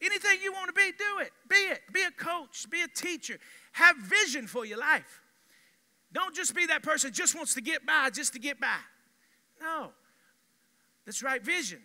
anything 0.00 0.38
you 0.42 0.52
want 0.52 0.68
to 0.68 0.72
be, 0.72 0.92
do 0.96 1.20
it. 1.20 1.32
Be 1.48 1.56
it. 1.56 1.80
Be 1.92 2.02
a 2.02 2.10
coach, 2.10 2.68
be 2.70 2.82
a 2.82 2.88
teacher. 2.88 3.38
Have 3.78 3.96
vision 3.96 4.48
for 4.48 4.64
your 4.64 4.78
life. 4.78 5.22
Don't 6.12 6.34
just 6.34 6.52
be 6.52 6.66
that 6.66 6.82
person 6.82 7.12
just 7.12 7.36
wants 7.36 7.54
to 7.54 7.60
get 7.60 7.86
by 7.86 8.10
just 8.10 8.32
to 8.32 8.40
get 8.40 8.60
by. 8.60 8.78
No. 9.60 9.92
That's 11.06 11.22
right 11.22 11.40
vision. 11.40 11.78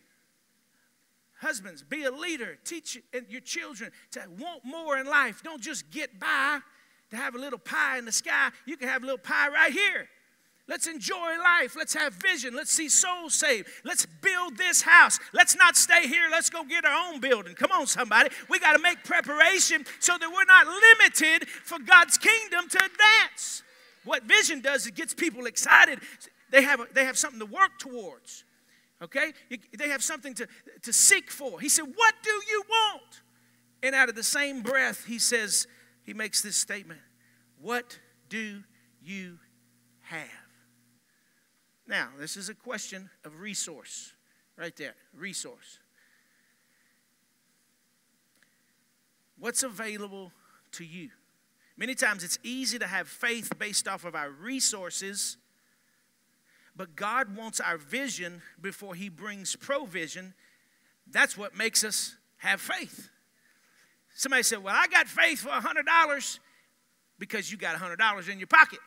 Husbands, 1.40 1.84
be 1.84 2.04
a 2.06 2.12
leader. 2.12 2.58
Teach 2.66 2.98
your 3.30 3.42
children 3.42 3.92
to 4.14 4.22
want 4.40 4.66
more 4.66 4.98
in 4.98 5.06
life. 5.06 5.44
Don't 5.44 5.62
just 5.62 5.92
get 5.92 6.20
by 6.20 6.60
to 7.12 7.16
have 7.16 7.36
a 7.36 7.38
little 7.38 7.60
pie 7.60 8.00
in 8.00 8.06
the 8.06 8.12
sky. 8.12 8.50
You 8.66 8.76
can 8.76 8.88
have 8.88 9.04
a 9.04 9.06
little 9.06 9.20
pie 9.20 9.50
right 9.50 9.72
here. 9.72 10.08
Let's 10.68 10.88
enjoy 10.88 11.38
life. 11.44 11.76
Let's 11.76 11.94
have 11.94 12.14
vision. 12.14 12.56
Let's 12.56 12.72
see 12.72 12.88
souls 12.88 13.34
saved. 13.34 13.68
Let's 13.84 14.06
build 14.06 14.58
this 14.58 14.82
house. 14.82 15.20
Let's 15.34 15.58
not 15.58 15.76
stay 15.76 16.08
here. 16.08 16.30
Let's 16.32 16.50
go 16.50 16.64
get 16.64 16.86
our 16.86 17.12
own 17.12 17.20
building. 17.20 17.54
Come 17.54 17.72
on, 17.74 17.86
somebody. 17.86 18.30
We 18.50 18.60
got 18.60 18.74
to 18.74 18.82
make 18.82 19.04
preparation 19.04 19.86
so 20.00 20.18
that 20.18 20.30
we're 20.32 20.46
not 20.46 20.68
limited 20.68 21.50
for 21.50 21.80
God's 21.80 22.18
kingdom 22.18 22.70
to 22.70 22.78
advance. 22.78 23.62
What 24.06 24.24
vision 24.24 24.62
does, 24.62 24.88
it 24.88 24.96
gets 24.96 25.14
people 25.14 25.46
excited. 25.48 26.00
They 26.50 26.62
have, 26.62 26.82
they 26.94 27.06
have 27.06 27.18
something 27.18 27.40
to 27.40 27.46
work 27.46 27.78
towards. 27.80 28.46
Okay? 29.02 29.34
They 29.78 29.90
have 29.90 30.04
something 30.04 30.34
to, 30.36 30.48
to 30.84 30.94
seek 30.94 31.30
for. 31.30 31.60
He 31.60 31.68
said, 31.68 31.86
What 31.94 32.14
do 32.24 32.32
you 32.50 32.64
want? 32.70 33.22
And 33.82 33.94
out 33.94 34.08
of 34.08 34.16
the 34.16 34.24
same 34.24 34.62
breath, 34.62 35.06
he 35.06 35.20
says, 35.20 35.68
He 36.04 36.14
makes 36.14 36.42
this 36.42 36.56
statement 36.56 37.02
What 37.60 38.00
do 38.30 38.64
you 39.02 39.40
have? 40.04 40.43
Now, 41.88 42.10
this 42.18 42.38
is 42.38 42.50
a 42.50 42.54
question 42.54 43.10
of 43.26 43.40
resource, 43.40 44.14
right 44.58 44.76
there, 44.76 44.96
resource. 45.16 45.80
What's 49.38 49.64
available 49.64 50.32
to 50.74 50.86
you? 50.86 51.10
Many 51.76 51.96
times 51.96 52.24
it's 52.24 52.40
easy 52.44 52.80
to 52.80 52.88
have 52.88 53.08
faith 53.08 53.52
based 53.58 53.88
off 53.88 54.06
of 54.06 54.16
our 54.16 54.30
resources, 54.30 55.38
but 56.76 56.96
God 56.96 57.36
wants 57.36 57.60
our 57.60 57.78
vision 57.78 58.42
before 58.62 58.96
He 58.96 59.10
brings 59.10 59.56
provision. 59.56 60.34
That's 61.12 61.38
what 61.38 61.56
makes 61.56 61.84
us 61.84 62.16
have 62.38 62.62
faith. 62.62 63.10
Somebody 64.16 64.44
said, 64.44 64.64
Well, 64.64 64.76
I 64.78 64.88
got 64.88 65.08
faith 65.08 65.42
for 65.42 65.50
$100 65.50 66.40
because 67.20 67.52
you 67.52 67.58
got 67.58 67.76
$100 67.76 68.30
in 68.30 68.40
your 68.40 68.48
pocket 68.48 68.80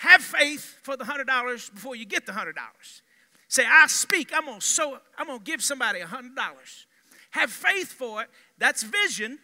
have 0.00 0.22
faith 0.22 0.78
for 0.82 0.96
the 0.96 1.04
hundred 1.04 1.26
dollars 1.26 1.70
before 1.70 1.96
you 1.96 2.04
get 2.04 2.26
the 2.26 2.32
hundred 2.32 2.56
dollars. 2.56 3.02
Say, 3.48 3.64
I 3.66 3.86
speak, 3.86 4.30
I'm 4.34 4.46
gonna 4.46 4.60
sow, 4.60 4.98
I'm 5.16 5.26
gonna 5.26 5.38
give 5.38 5.62
somebody 5.62 6.00
a 6.00 6.06
hundred 6.06 6.34
dollars. 6.34 6.86
Have 7.30 7.50
faith 7.50 7.92
for 7.92 8.22
it. 8.22 8.28
That's 8.58 8.82
vision. 8.82 9.38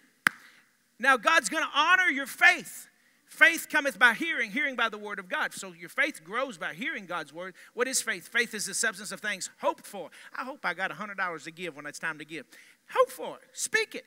Now 0.99 1.17
God's 1.17 1.49
gonna 1.49 1.71
honor 1.75 2.09
your 2.09 2.27
faith. 2.27 2.89
Faith 3.27 3.69
cometh 3.71 3.99
by 3.99 4.13
hearing, 4.13 4.51
hearing 4.51 4.77
by 4.77 4.91
the 4.91 4.99
word 4.99 5.19
of 5.19 5.27
God. 5.27 5.55
So 5.55 5.73
your 5.73 5.89
faith 5.89 6.23
grows 6.23 6.59
by 6.59 6.75
hearing 6.75 7.07
God's 7.07 7.33
word. 7.33 7.55
What 7.73 7.89
is 7.89 8.03
faith? 8.03 8.29
Faith 8.29 8.53
is 8.53 8.67
the 8.67 8.75
substance 8.75 9.11
of 9.11 9.21
things 9.21 9.49
hoped 9.59 9.87
for. 9.87 10.11
I 10.39 10.45
hope 10.45 10.67
I 10.67 10.75
got 10.75 10.91
$100 10.91 11.45
to 11.45 11.51
give 11.51 11.75
when 11.75 11.87
it's 11.87 11.99
time 11.99 12.19
to 12.19 12.27
give. 12.27 12.45
Hope 12.91 13.09
for 13.09 13.37
it. 13.37 13.49
Speak 13.55 13.95
it. 13.95 14.05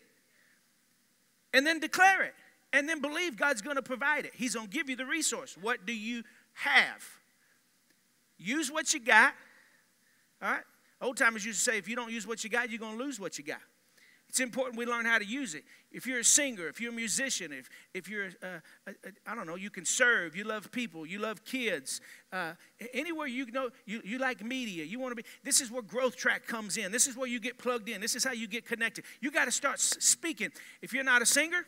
And 1.55 1.65
then 1.65 1.79
declare 1.79 2.21
it 2.21 2.35
and 2.71 2.89
then 2.89 3.01
believe 3.01 3.37
God's 3.37 3.61
going 3.61 3.77
to 3.77 3.81
provide 3.81 4.25
it. 4.25 4.33
He's 4.35 4.53
going 4.53 4.67
to 4.67 4.71
give 4.71 4.89
you 4.89 4.95
the 4.95 5.05
resource. 5.05 5.57
What 5.59 5.85
do 5.85 5.93
you 5.93 6.23
have? 6.55 7.03
Use 8.37 8.71
what 8.71 8.93
you 8.93 8.99
got. 8.99 9.33
All 10.41 10.51
right? 10.51 10.63
Old 11.01 11.17
timers 11.17 11.45
used 11.45 11.63
to 11.63 11.71
say, 11.71 11.77
if 11.77 11.87
you 11.87 11.95
don't 11.95 12.11
use 12.11 12.25
what 12.25 12.43
you 12.43 12.49
got, 12.49 12.69
you're 12.69 12.79
going 12.79 12.97
to 12.97 13.03
lose 13.03 13.19
what 13.19 13.37
you 13.37 13.43
got. 13.43 13.61
It's 14.27 14.39
important 14.39 14.77
we 14.77 14.85
learn 14.85 15.05
how 15.05 15.17
to 15.17 15.25
use 15.25 15.55
it. 15.55 15.63
If 15.91 16.05
you're 16.05 16.19
a 16.19 16.23
singer, 16.23 16.67
if 16.67 16.81
you're 16.81 16.91
a 16.91 16.95
musician, 16.95 17.53
if, 17.53 17.69
if 17.93 18.09
you're, 18.09 18.29
uh, 18.43 18.59
uh, 18.87 18.91
uh 19.05 19.09
I 19.25 19.35
don't 19.35 19.47
know, 19.47 19.55
you 19.55 19.69
can 19.69 19.85
serve, 19.85 20.35
you 20.35 20.43
love 20.43 20.71
people, 20.71 21.05
you 21.05 21.19
love 21.19 21.45
kids, 21.45 22.01
uh, 22.33 22.53
anywhere 22.93 23.27
you 23.27 23.45
know, 23.51 23.69
you, 23.85 24.01
you 24.03 24.17
like 24.17 24.43
media, 24.43 24.83
you 24.83 24.99
want 24.99 25.11
to 25.11 25.15
be, 25.15 25.27
this 25.43 25.61
is 25.61 25.71
where 25.71 25.83
Growth 25.83 26.17
Track 26.17 26.47
comes 26.47 26.75
in. 26.75 26.91
This 26.91 27.07
is 27.07 27.15
where 27.15 27.27
you 27.27 27.39
get 27.39 27.57
plugged 27.57 27.87
in. 27.87 28.01
This 28.01 28.15
is 28.15 28.25
how 28.25 28.33
you 28.33 28.47
get 28.47 28.65
connected. 28.65 29.05
You 29.21 29.31
got 29.31 29.45
to 29.45 29.51
start 29.51 29.79
speaking. 29.79 30.49
If 30.81 30.91
you're 30.91 31.03
not 31.03 31.21
a 31.21 31.25
singer, 31.25 31.65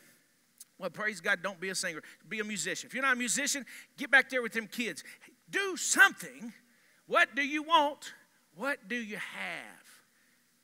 well, 0.78 0.90
praise 0.90 1.20
God, 1.20 1.40
don't 1.42 1.60
be 1.60 1.70
a 1.70 1.74
singer. 1.74 2.02
Be 2.28 2.40
a 2.40 2.44
musician. 2.44 2.86
If 2.86 2.94
you're 2.94 3.02
not 3.02 3.14
a 3.14 3.18
musician, 3.18 3.66
get 3.96 4.10
back 4.10 4.30
there 4.30 4.42
with 4.42 4.52
them 4.52 4.68
kids. 4.68 5.02
Do 5.50 5.76
something. 5.76 6.52
What 7.06 7.34
do 7.34 7.42
you 7.42 7.62
want? 7.62 8.12
What 8.54 8.88
do 8.88 8.96
you 8.96 9.16
have? 9.16 9.88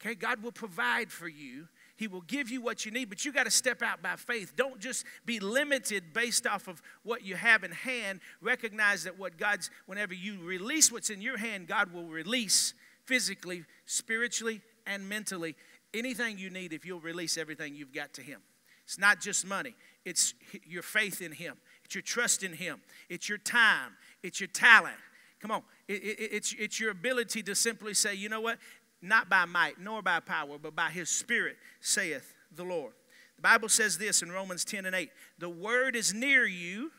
Okay, 0.00 0.14
God 0.14 0.42
will 0.42 0.52
provide 0.52 1.10
for 1.10 1.28
you. 1.28 1.66
He 1.96 2.08
will 2.08 2.22
give 2.22 2.50
you 2.50 2.60
what 2.60 2.84
you 2.84 2.90
need, 2.90 3.08
but 3.08 3.24
you 3.24 3.32
got 3.32 3.44
to 3.44 3.50
step 3.50 3.80
out 3.80 4.02
by 4.02 4.16
faith. 4.16 4.54
Don't 4.56 4.80
just 4.80 5.04
be 5.24 5.38
limited 5.38 6.12
based 6.12 6.46
off 6.46 6.66
of 6.66 6.82
what 7.04 7.24
you 7.24 7.36
have 7.36 7.62
in 7.62 7.70
hand. 7.70 8.20
Recognize 8.40 9.04
that 9.04 9.18
what 9.18 9.38
God's, 9.38 9.70
whenever 9.86 10.12
you 10.12 10.42
release 10.42 10.90
what's 10.90 11.10
in 11.10 11.22
your 11.22 11.38
hand, 11.38 11.68
God 11.68 11.92
will 11.92 12.08
release 12.08 12.74
physically, 13.04 13.64
spiritually, 13.86 14.60
and 14.86 15.08
mentally 15.08 15.54
anything 15.94 16.36
you 16.36 16.50
need 16.50 16.72
if 16.72 16.84
you'll 16.84 17.00
release 17.00 17.38
everything 17.38 17.74
you've 17.74 17.94
got 17.94 18.12
to 18.14 18.22
Him. 18.22 18.40
It's 18.84 18.98
not 18.98 19.20
just 19.20 19.46
money, 19.46 19.74
it's 20.04 20.34
your 20.64 20.82
faith 20.82 21.22
in 21.22 21.32
Him, 21.32 21.56
it's 21.84 21.94
your 21.94 22.02
trust 22.02 22.42
in 22.42 22.52
Him, 22.52 22.80
it's 23.08 23.28
your 23.28 23.38
time, 23.38 23.92
it's 24.22 24.40
your 24.40 24.48
talent. 24.48 24.96
Come 25.40 25.50
on, 25.50 25.62
it, 25.88 26.02
it, 26.02 26.18
it's, 26.32 26.54
it's 26.58 26.80
your 26.80 26.90
ability 26.90 27.42
to 27.42 27.54
simply 27.54 27.94
say, 27.94 28.14
you 28.14 28.28
know 28.28 28.40
what? 28.40 28.58
Not 29.02 29.28
by 29.28 29.44
might 29.44 29.78
nor 29.80 30.02
by 30.02 30.20
power, 30.20 30.58
but 30.58 30.74
by 30.74 30.90
His 30.90 31.10
Spirit, 31.10 31.56
saith 31.80 32.34
the 32.54 32.64
Lord. 32.64 32.92
The 33.36 33.42
Bible 33.42 33.68
says 33.68 33.98
this 33.98 34.22
in 34.22 34.30
Romans 34.30 34.64
10 34.64 34.86
and 34.86 34.94
8 34.94 35.10
The 35.38 35.50
word 35.50 35.96
is 35.96 36.14
near 36.14 36.46
you. 36.46 36.90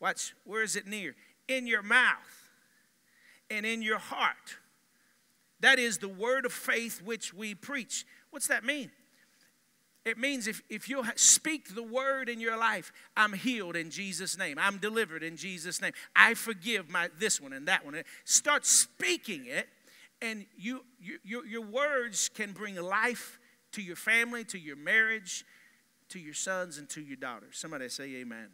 Watch, 0.00 0.34
where 0.44 0.62
is 0.62 0.76
it 0.76 0.86
near? 0.86 1.14
In 1.48 1.66
your 1.66 1.82
mouth 1.82 2.50
and 3.50 3.66
in 3.66 3.82
your 3.82 3.98
heart. 3.98 4.56
That 5.60 5.78
is 5.78 5.98
the 5.98 6.08
word 6.08 6.46
of 6.46 6.52
faith 6.52 7.02
which 7.02 7.34
we 7.34 7.54
preach. 7.54 8.06
What's 8.30 8.46
that 8.46 8.64
mean? 8.64 8.90
It 10.04 10.16
means 10.16 10.46
if, 10.46 10.62
if 10.70 10.88
you'll 10.88 11.04
speak 11.16 11.74
the 11.74 11.82
word 11.82 12.30
in 12.30 12.40
your 12.40 12.56
life, 12.56 12.90
I'm 13.16 13.34
healed 13.34 13.76
in 13.76 13.90
Jesus' 13.90 14.38
name. 14.38 14.56
I'm 14.58 14.78
delivered 14.78 15.22
in 15.22 15.36
Jesus' 15.36 15.82
name. 15.82 15.92
I 16.16 16.34
forgive 16.34 16.88
my 16.88 17.10
this 17.18 17.40
one 17.40 17.52
and 17.52 17.68
that 17.68 17.84
one. 17.84 18.02
Start 18.24 18.64
speaking 18.64 19.44
it, 19.46 19.68
and 20.22 20.46
you, 20.56 20.84
you 20.98 21.18
your, 21.22 21.46
your 21.46 21.60
words 21.60 22.30
can 22.30 22.52
bring 22.52 22.76
life 22.76 23.38
to 23.72 23.82
your 23.82 23.96
family, 23.96 24.42
to 24.44 24.58
your 24.58 24.76
marriage, 24.76 25.44
to 26.08 26.18
your 26.18 26.34
sons, 26.34 26.78
and 26.78 26.88
to 26.90 27.02
your 27.02 27.16
daughters. 27.16 27.58
Somebody 27.58 27.88
say 27.90 28.16
amen. 28.16 28.48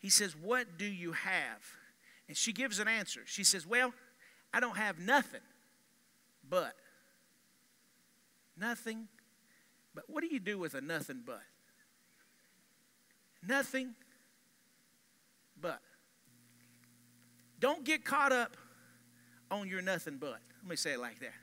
He 0.00 0.10
says, 0.10 0.34
What 0.34 0.78
do 0.78 0.84
you 0.84 1.12
have? 1.12 1.62
And 2.26 2.36
she 2.36 2.52
gives 2.52 2.80
an 2.80 2.88
answer. 2.88 3.20
She 3.24 3.44
says, 3.44 3.66
Well, 3.66 3.92
I 4.52 4.58
don't 4.58 4.76
have 4.76 4.98
nothing 4.98 5.40
but. 6.48 6.74
Nothing 8.56 9.06
but. 9.94 10.04
What 10.08 10.22
do 10.22 10.28
you 10.28 10.40
do 10.40 10.58
with 10.58 10.74
a 10.74 10.80
nothing 10.80 11.22
but? 11.24 11.42
Nothing 13.46 13.94
but. 15.60 15.80
Don't 17.60 17.84
get 17.84 18.04
caught 18.04 18.32
up 18.32 18.56
on 19.50 19.68
your 19.68 19.82
nothing 19.82 20.18
but. 20.18 20.40
Let 20.62 20.70
me 20.70 20.76
say 20.76 20.92
it 20.92 21.00
like 21.00 21.20
that. 21.20 21.34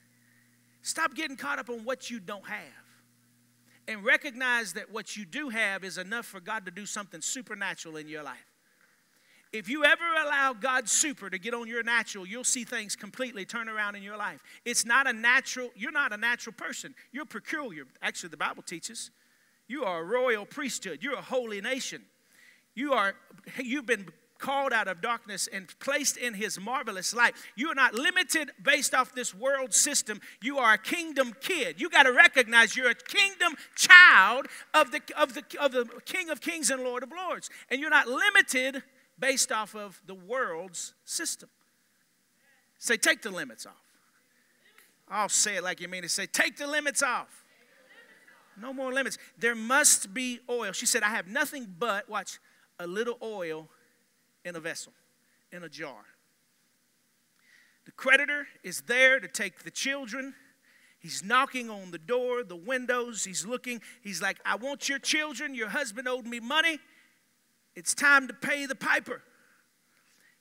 Stop 0.82 1.16
getting 1.16 1.36
caught 1.36 1.60
up 1.60 1.70
on 1.70 1.84
what 1.84 2.10
you 2.10 2.20
don't 2.20 2.48
have. 2.48 2.86
And 3.88 4.04
recognize 4.04 4.74
that 4.74 4.92
what 4.92 5.16
you 5.16 5.26
do 5.26 5.50
have 5.50 5.84
is 5.84 5.98
enough 5.98 6.26
for 6.26 6.40
God 6.40 6.66
to 6.66 6.72
do 6.72 6.86
something 6.86 7.22
supernatural 7.22 7.98
in 7.98 8.08
your 8.08 8.24
life. 8.24 8.55
If 9.58 9.70
you 9.70 9.86
ever 9.86 10.04
allow 10.26 10.54
God's 10.54 10.92
super 10.92 11.30
to 11.30 11.40
get 11.40 11.54
on 11.54 11.68
your 11.68 11.82
natural, 11.82 12.28
you'll 12.28 12.44
see 12.44 12.66
things 12.66 12.96
completely 12.96 13.46
turn 13.46 13.70
around 13.70 13.96
in 13.96 14.04
your 14.04 14.18
life. 14.18 14.44
It's 14.66 14.86
not 14.86 15.08
a 15.08 15.14
natural, 15.14 15.70
you're 15.76 15.94
not 15.94 16.12
a 16.12 16.18
natural 16.18 16.54
person. 16.54 16.94
You're 17.14 17.26
peculiar. 17.26 17.84
Actually, 18.02 18.30
the 18.30 18.38
Bible 18.38 18.64
teaches 18.64 19.12
you 19.68 19.86
are 19.86 20.02
a 20.02 20.04
royal 20.04 20.46
priesthood. 20.46 21.00
You're 21.02 21.16
a 21.16 21.22
holy 21.22 21.62
nation. 21.62 22.04
You 22.76 22.94
are, 22.94 23.16
you've 23.58 23.86
been 23.86 24.08
called 24.38 24.74
out 24.74 24.90
of 24.90 25.02
darkness 25.02 25.48
and 25.52 25.74
placed 25.80 26.18
in 26.18 26.34
his 26.34 26.60
marvelous 26.60 27.16
light. 27.16 27.34
You 27.56 27.70
are 27.70 27.76
not 27.76 27.96
limited 27.96 28.52
based 28.62 28.94
off 28.94 29.16
this 29.16 29.34
world 29.34 29.74
system. 29.74 30.20
You 30.42 30.58
are 30.58 30.74
a 30.74 30.78
kingdom 30.78 31.34
kid. 31.40 31.80
You 31.80 31.90
got 31.90 32.04
to 32.04 32.12
recognize 32.12 32.76
you're 32.76 32.90
a 32.90 32.96
kingdom 32.96 33.56
child 33.76 34.48
of 34.74 34.92
the, 34.92 35.02
of, 35.18 35.34
the, 35.34 35.44
of 35.60 35.72
the 35.72 35.86
King 36.06 36.30
of 36.30 36.42
Kings 36.42 36.70
and 36.70 36.84
Lord 36.84 37.04
of 37.04 37.12
Lords. 37.12 37.50
And 37.72 37.80
you're 37.80 37.90
not 37.90 38.08
limited 38.08 38.84
based 39.18 39.52
off 39.52 39.76
of 39.76 40.02
the 40.06 40.16
world's 40.16 40.94
system. 41.06 41.50
Say, 42.78 42.98
take 42.98 43.22
the 43.22 43.32
limits 43.32 43.66
off. 43.66 43.74
I'll 45.10 45.30
say 45.30 45.58
it 45.58 45.64
like 45.64 45.80
you 45.80 45.88
mean 45.88 46.04
it. 46.04 46.12
Say, 46.12 46.26
take 46.26 46.58
the 46.58 46.68
limits 46.68 47.02
off. 47.04 47.44
No 48.60 48.74
more 48.74 48.94
limits. 48.94 49.18
There 49.38 49.56
must 49.56 50.14
be 50.14 50.40
oil. 50.50 50.72
She 50.72 50.86
said, 50.86 51.04
I 51.04 51.10
have 51.10 51.28
nothing 51.28 51.68
but, 51.78 52.10
watch, 52.10 52.40
a 52.80 52.88
little 52.88 53.18
oil 53.22 53.70
in 54.44 54.56
a 54.56 54.60
vessel, 54.60 54.94
in 55.52 55.64
a 55.64 55.70
jar. 55.70 56.06
The 57.86 57.92
creditor 57.92 58.48
is 58.64 58.82
there 58.82 59.20
to 59.20 59.28
take 59.28 59.64
the 59.64 59.72
children. 59.72 60.34
He's 61.00 61.24
knocking 61.24 61.70
on 61.70 61.92
the 61.92 62.00
door, 62.00 62.44
the 62.44 62.56
windows. 62.56 63.24
He's 63.24 63.46
looking. 63.46 63.82
He's 64.02 64.22
like, 64.22 64.40
I 64.46 64.56
want 64.56 64.90
your 64.90 65.00
children. 65.00 65.54
Your 65.54 65.70
husband 65.70 66.08
owed 66.08 66.26
me 66.26 66.40
money. 66.40 66.80
It's 67.76 67.94
time 67.94 68.28
to 68.28 68.34
pay 68.34 68.66
the 68.66 68.76
piper. 68.76 69.22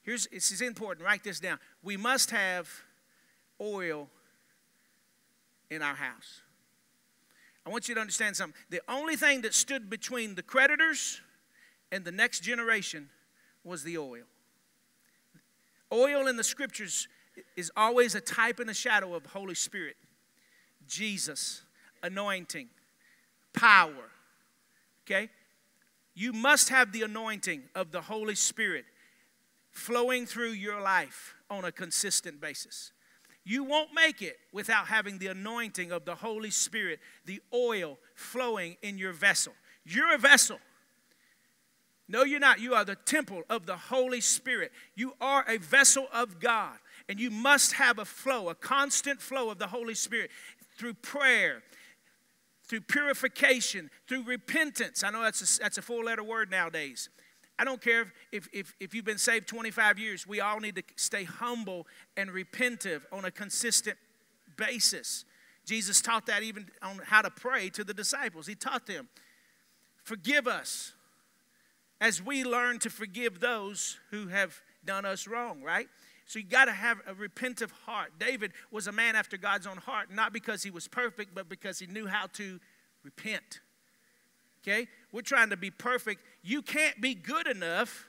Here's 0.02 0.26
this 0.26 0.52
is 0.52 0.60
important. 0.60 1.04
Write 1.04 1.24
this 1.24 1.40
down. 1.40 1.58
We 1.82 1.96
must 1.96 2.30
have 2.30 2.68
oil 3.60 4.08
in 5.70 5.82
our 5.82 5.94
house. 5.94 6.42
I 7.66 7.70
want 7.70 7.88
you 7.88 7.94
to 7.94 8.00
understand 8.00 8.36
something. 8.36 8.58
The 8.70 8.82
only 8.88 9.16
thing 9.16 9.40
that 9.42 9.54
stood 9.54 9.88
between 9.88 10.34
the 10.34 10.42
creditors 10.42 11.20
and 11.90 12.04
the 12.04 12.12
next 12.12 12.40
generation 12.40 13.08
was 13.64 13.82
the 13.82 13.96
oil. 13.96 14.24
Oil 15.90 16.26
in 16.26 16.36
the 16.36 16.44
scriptures 16.44 17.08
is 17.56 17.70
always 17.76 18.14
a 18.14 18.20
type 18.20 18.60
and 18.60 18.68
a 18.68 18.74
shadow 18.74 19.14
of 19.14 19.26
Holy 19.26 19.54
Spirit. 19.54 19.96
Jesus, 20.86 21.62
anointing, 22.02 22.68
power. 23.54 24.10
Okay? 25.06 25.30
You 26.14 26.32
must 26.32 26.68
have 26.68 26.92
the 26.92 27.02
anointing 27.02 27.62
of 27.74 27.90
the 27.90 28.00
Holy 28.00 28.34
Spirit 28.34 28.84
flowing 29.70 30.26
through 30.26 30.52
your 30.52 30.80
life 30.80 31.34
on 31.50 31.64
a 31.64 31.72
consistent 31.72 32.40
basis. 32.40 32.92
You 33.44 33.64
won't 33.64 33.90
make 33.92 34.22
it 34.22 34.38
without 34.52 34.86
having 34.86 35.18
the 35.18 35.26
anointing 35.26 35.92
of 35.92 36.04
the 36.04 36.14
Holy 36.14 36.50
Spirit, 36.50 37.00
the 37.26 37.42
oil 37.52 37.98
flowing 38.14 38.76
in 38.80 38.96
your 38.96 39.12
vessel. 39.12 39.52
You're 39.84 40.14
a 40.14 40.18
vessel. 40.18 40.58
No, 42.08 42.22
you're 42.22 42.40
not. 42.40 42.60
You 42.60 42.74
are 42.74 42.84
the 42.84 42.96
temple 42.96 43.42
of 43.50 43.66
the 43.66 43.76
Holy 43.76 44.20
Spirit. 44.20 44.72
You 44.94 45.14
are 45.20 45.44
a 45.48 45.58
vessel 45.58 46.06
of 46.12 46.40
God. 46.40 46.76
And 47.08 47.20
you 47.20 47.30
must 47.30 47.74
have 47.74 47.98
a 47.98 48.04
flow, 48.04 48.48
a 48.48 48.54
constant 48.54 49.20
flow 49.20 49.50
of 49.50 49.58
the 49.58 49.66
Holy 49.66 49.94
Spirit 49.94 50.30
through 50.78 50.94
prayer, 50.94 51.62
through 52.66 52.82
purification, 52.82 53.90
through 54.08 54.24
repentance. 54.24 55.04
I 55.04 55.10
know 55.10 55.22
that's 55.22 55.58
a, 55.58 55.60
that's 55.60 55.78
a 55.78 55.82
four 55.82 56.04
letter 56.04 56.24
word 56.24 56.50
nowadays. 56.50 57.08
I 57.58 57.64
don't 57.64 57.80
care 57.80 58.12
if, 58.32 58.48
if, 58.52 58.74
if 58.80 58.94
you've 58.94 59.04
been 59.04 59.18
saved 59.18 59.46
25 59.46 59.98
years, 59.98 60.26
we 60.26 60.40
all 60.40 60.58
need 60.58 60.74
to 60.76 60.82
stay 60.96 61.24
humble 61.24 61.86
and 62.16 62.30
repentive 62.30 63.02
on 63.12 63.24
a 63.24 63.30
consistent 63.30 63.96
basis. 64.56 65.24
Jesus 65.64 66.00
taught 66.00 66.26
that 66.26 66.42
even 66.42 66.68
on 66.82 67.00
how 67.04 67.22
to 67.22 67.30
pray 67.30 67.70
to 67.70 67.84
the 67.84 67.94
disciples. 67.94 68.46
He 68.46 68.54
taught 68.54 68.86
them, 68.86 69.08
Forgive 70.02 70.46
us 70.46 70.92
as 72.00 72.22
we 72.22 72.44
learn 72.44 72.78
to 72.80 72.90
forgive 72.90 73.40
those 73.40 73.98
who 74.10 74.28
have 74.28 74.60
done 74.84 75.06
us 75.06 75.26
wrong, 75.26 75.62
right? 75.62 75.88
So 76.26 76.38
you 76.38 76.44
got 76.44 76.66
to 76.66 76.72
have 76.72 76.98
a 77.06 77.14
repentive 77.14 77.70
heart. 77.84 78.12
David 78.18 78.52
was 78.70 78.86
a 78.86 78.92
man 78.92 79.14
after 79.16 79.36
God's 79.36 79.66
own 79.66 79.76
heart, 79.76 80.12
not 80.12 80.32
because 80.32 80.62
he 80.62 80.70
was 80.70 80.88
perfect, 80.88 81.34
but 81.34 81.48
because 81.48 81.78
he 81.78 81.86
knew 81.86 82.06
how 82.06 82.26
to 82.34 82.58
repent. 83.02 83.60
Okay? 84.62 84.88
We're 85.12 85.22
trying 85.22 85.50
to 85.50 85.56
be 85.56 85.70
perfect. 85.70 86.22
You 86.42 86.62
can't 86.62 87.00
be 87.00 87.14
good 87.14 87.46
enough. 87.46 88.06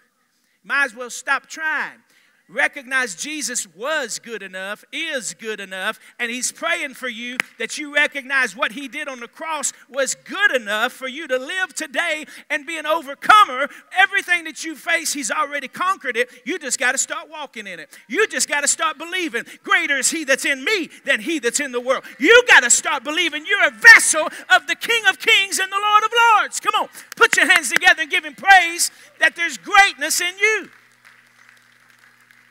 Might 0.64 0.86
as 0.86 0.96
well 0.96 1.10
stop 1.10 1.48
trying 1.48 2.00
recognize 2.48 3.16
Jesus 3.16 3.68
was 3.76 4.20
good 4.20 4.44
enough, 4.44 4.84
is 4.92 5.34
good 5.34 5.60
enough, 5.60 6.00
and 6.20 6.30
He's 6.30 6.52
praying 6.52 6.94
for 6.94 7.08
you 7.08 7.38
that 7.58 7.78
you 7.78 7.94
recognize 7.94 8.56
what 8.56 8.74
He 8.74 8.88
did 8.88 9.08
on 9.08 9.20
the 9.20 9.28
cross 9.28 9.74
was 9.90 10.16
good 10.16 10.56
enough 10.56 10.94
for 10.94 11.08
you 11.08 11.28
to 11.28 11.38
live 11.38 11.74
today 11.74 12.26
and 12.50 12.66
be 12.66 12.78
an 12.78 12.86
overcomer. 12.86 13.70
Everything 13.98 14.44
that 14.44 14.64
you 14.64 14.76
face, 14.76 15.14
He's 15.14 15.32
already 15.32 15.68
conquered 15.68 16.18
it. 16.18 16.30
You 16.46 16.60
just 16.60 16.80
got 16.80 16.92
to 16.92 16.98
start 16.98 17.30
walking 17.30 17.68
in 17.68 17.80
it. 17.80 17.90
You 18.08 18.28
just 18.28 18.48
got 18.48 18.62
to 18.62 18.68
start 18.68 18.98
believing. 18.98 19.44
Greater 19.64 19.98
is 19.98 20.12
He 20.12 20.24
that's 20.24 20.46
in 20.46 20.64
me 20.64 20.90
than 21.06 21.22
He 21.22 21.40
that's 21.40 21.60
in 21.60 21.72
the 21.72 21.82
world. 21.82 22.04
You 22.20 22.44
got 22.48 22.64
to 22.64 22.70
start 22.70 23.04
believing 23.04 23.46
you're 23.46 23.68
a 23.68 23.72
vessel 23.72 24.28
of 24.54 24.68
the 24.68 24.76
King 24.76 25.04
of 25.10 25.20
Kings 25.20 25.60
and 25.60 25.72
the 25.72 25.82
Lord 25.82 26.04
of 26.04 26.12
Lords. 26.34 26.60
Come 26.60 26.74
on, 26.80 26.90
put 27.16 27.38
your 27.38 27.52
hands 27.52 27.72
together 27.72 28.04
and 28.04 28.12
give 28.12 28.24
Him 28.24 28.36
praise 28.36 28.92
that 29.20 29.36
there's 29.36 29.58
greatness 29.58 30.22
in 30.22 30.38
you. 30.40 30.70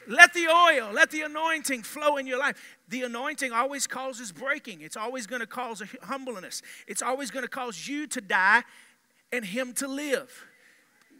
Let 0.06 0.34
the 0.34 0.48
oil, 0.48 0.92
let 0.92 1.10
the 1.10 1.22
anointing 1.22 1.82
flow 1.82 2.16
in 2.16 2.26
your 2.26 2.38
life. 2.38 2.56
The 2.88 3.02
anointing 3.02 3.52
always 3.52 3.86
causes 3.86 4.32
breaking. 4.32 4.80
It's 4.80 4.96
always 4.96 5.26
going 5.26 5.40
to 5.40 5.46
cause 5.46 5.80
a 5.80 6.06
humbleness. 6.06 6.62
It's 6.86 7.02
always 7.02 7.30
going 7.30 7.44
to 7.44 7.50
cause 7.50 7.88
you 7.88 8.06
to 8.08 8.20
die 8.20 8.62
and 9.32 9.44
him 9.44 9.72
to 9.74 9.88
live. 9.88 10.30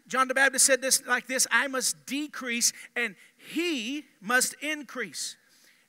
John 0.07 0.29
the 0.29 0.35
Baptist 0.35 0.67
said 0.67 0.83
this 0.83 1.05
like 1.07 1.27
this 1.27 1.47
I 1.51 1.67
must 1.67 2.05
decrease 2.07 2.73
and 2.95 3.17
he 3.37 4.05
must 4.21 4.55
increase. 4.63 5.37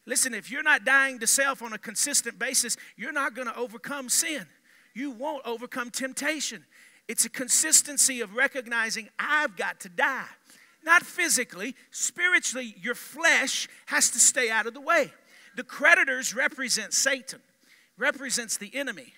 Listen, 0.05 0.33
if 0.33 0.51
you're 0.51 0.63
not 0.63 0.85
dying 0.85 1.19
to 1.19 1.27
self 1.27 1.61
on 1.61 1.73
a 1.73 1.77
consistent 1.77 2.37
basis, 2.37 2.77
you're 2.95 3.11
not 3.11 3.33
going 3.33 3.47
to 3.47 3.57
overcome 3.57 4.07
sin. 4.07 4.45
You 4.93 5.11
won't 5.11 5.45
overcome 5.45 5.89
temptation. 5.89 6.63
It's 7.07 7.25
a 7.25 7.29
consistency 7.29 8.21
of 8.21 8.35
recognizing 8.35 9.09
I've 9.19 9.57
got 9.57 9.79
to 9.81 9.89
die 9.89 10.27
not 10.85 11.03
physically, 11.03 11.75
spiritually, 11.91 12.75
your 12.79 12.95
flesh 12.95 13.67
has 13.87 14.09
to 14.11 14.19
stay 14.19 14.49
out 14.49 14.67
of 14.67 14.73
the 14.73 14.81
way. 14.81 15.11
The 15.55 15.63
creditors 15.63 16.35
represent 16.35 16.93
Satan, 16.93 17.39
represents 17.97 18.57
the 18.57 18.71
enemy. 18.75 19.13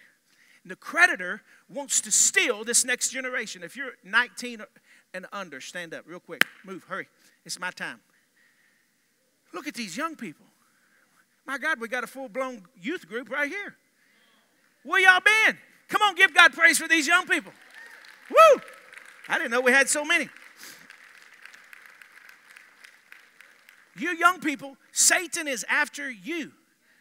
And 0.63 0.71
the 0.71 0.75
creditor 0.75 1.41
wants 1.69 2.01
to 2.01 2.12
steal 2.12 2.63
this 2.63 2.86
next 2.86 3.10
generation. 3.10 3.63
If 3.63 3.75
you're 3.75 3.93
19 4.03 4.62
and 5.13 5.25
under, 5.32 5.60
stand 5.60 5.93
up 5.93 6.06
real 6.08 6.19
quick. 6.19 6.43
Move, 6.63 6.84
hurry. 6.86 7.08
It's 7.45 7.60
my 7.60 7.71
time. 7.71 7.99
Look 9.53 9.67
at 9.67 9.73
these 9.73 9.97
young 9.97 10.15
people. 10.15 10.45
My 11.45 11.58
God, 11.58 11.80
we 11.80 11.88
got 11.88 12.03
a 12.03 12.08
full 12.08 12.30
blown 12.30 12.63
youth 12.82 13.08
group 13.08 13.30
right 13.30 13.49
here. 13.49 13.75
Where 14.84 15.01
y'all 15.01 15.21
been? 15.21 15.58
Come 15.88 16.01
on, 16.01 16.15
give 16.15 16.34
God 16.34 16.53
praise 16.53 16.77
for 16.77 16.88
these 16.88 17.08
young 17.08 17.25
people. 17.25 17.51
Woo! 18.30 18.62
I 19.30 19.38
didn't 19.38 19.51
know 19.51 19.62
we 19.62 19.71
had 19.71 19.89
so 19.89 20.03
many. 20.03 20.30
You 23.99 24.15
young 24.15 24.39
people, 24.39 24.77
Satan 24.91 25.47
is 25.47 25.65
after 25.69 26.10
you. 26.10 26.51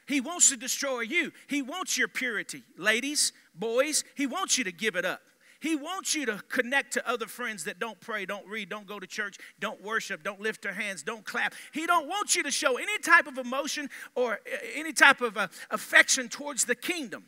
He 0.07 0.21
wants 0.21 0.51
to 0.51 0.57
destroy 0.57 1.01
you. 1.01 1.33
He 1.49 1.63
wants 1.63 1.99
your 1.99 2.09
purity. 2.09 2.63
Ladies, 2.79 3.33
boys, 3.55 4.05
he 4.15 4.27
wants 4.27 4.57
you 4.57 4.65
to 4.65 4.73
give 4.73 4.95
it 4.97 5.05
up. 5.05 5.21
He 5.61 5.75
wants 5.75 6.15
you 6.15 6.27
to 6.27 6.41
connect 6.49 6.93
to 6.93 7.09
other 7.09 7.27
friends 7.27 7.65
that 7.65 7.79
don't 7.79 7.99
pray, 7.99 8.27
don't 8.27 8.47
read, 8.47 8.69
don't 8.69 8.87
go 8.87 9.01
to 9.01 9.07
church, 9.07 9.39
don't 9.59 9.83
worship, 9.83 10.23
don't 10.23 10.41
lift 10.41 10.63
their 10.63 10.75
hands, 10.75 11.03
don't 11.03 11.25
clap. 11.25 11.55
He 11.73 11.87
don't 11.87 12.07
want 12.07 12.37
you 12.37 12.43
to 12.43 12.51
show 12.51 12.77
any 12.77 12.99
type 12.99 13.27
of 13.27 13.39
emotion 13.39 13.89
or 14.15 14.35
uh, 14.35 14.57
any 14.75 14.93
type 14.93 15.21
of 15.23 15.37
uh, 15.37 15.49
affection 15.71 16.29
towards 16.29 16.67
the 16.67 16.75
kingdom. 16.75 17.25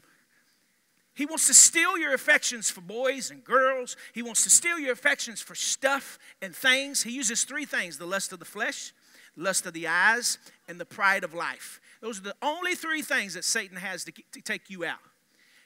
He 1.15 1.27
wants 1.27 1.49
to 1.49 1.55
steal 1.55 1.99
your 1.99 2.15
affections 2.15 2.71
for 2.71 2.81
boys 2.81 3.33
and 3.33 3.43
girls. 3.43 3.97
He 4.13 4.23
wants 4.23 4.45
to 4.45 4.51
steal 4.51 4.79
your 4.79 4.93
affections 4.93 5.41
for 5.41 5.57
stuff 5.57 6.17
and 6.41 6.55
things. 6.55 7.03
He 7.03 7.11
uses 7.11 7.43
three 7.43 7.65
things 7.65 7.99
the 7.99 8.07
lust 8.07 8.33
of 8.33 8.39
the 8.39 8.45
flesh, 8.45 8.93
lust 9.39 9.65
of 9.67 9.73
the 9.73 9.87
eyes, 9.87 10.39
and 10.69 10.79
the 10.79 10.85
pride 10.85 11.25
of 11.25 11.33
life. 11.33 11.81
Those 12.01 12.19
are 12.19 12.25
the 12.25 12.37
only 12.43 12.75
three 12.75 13.03
things 13.03 13.35
that 13.35 13.45
Satan 13.45 13.77
has 13.77 14.05
to, 14.05 14.13
to 14.33 14.41
take 14.41 14.69
you 14.69 14.85
out. 14.85 14.99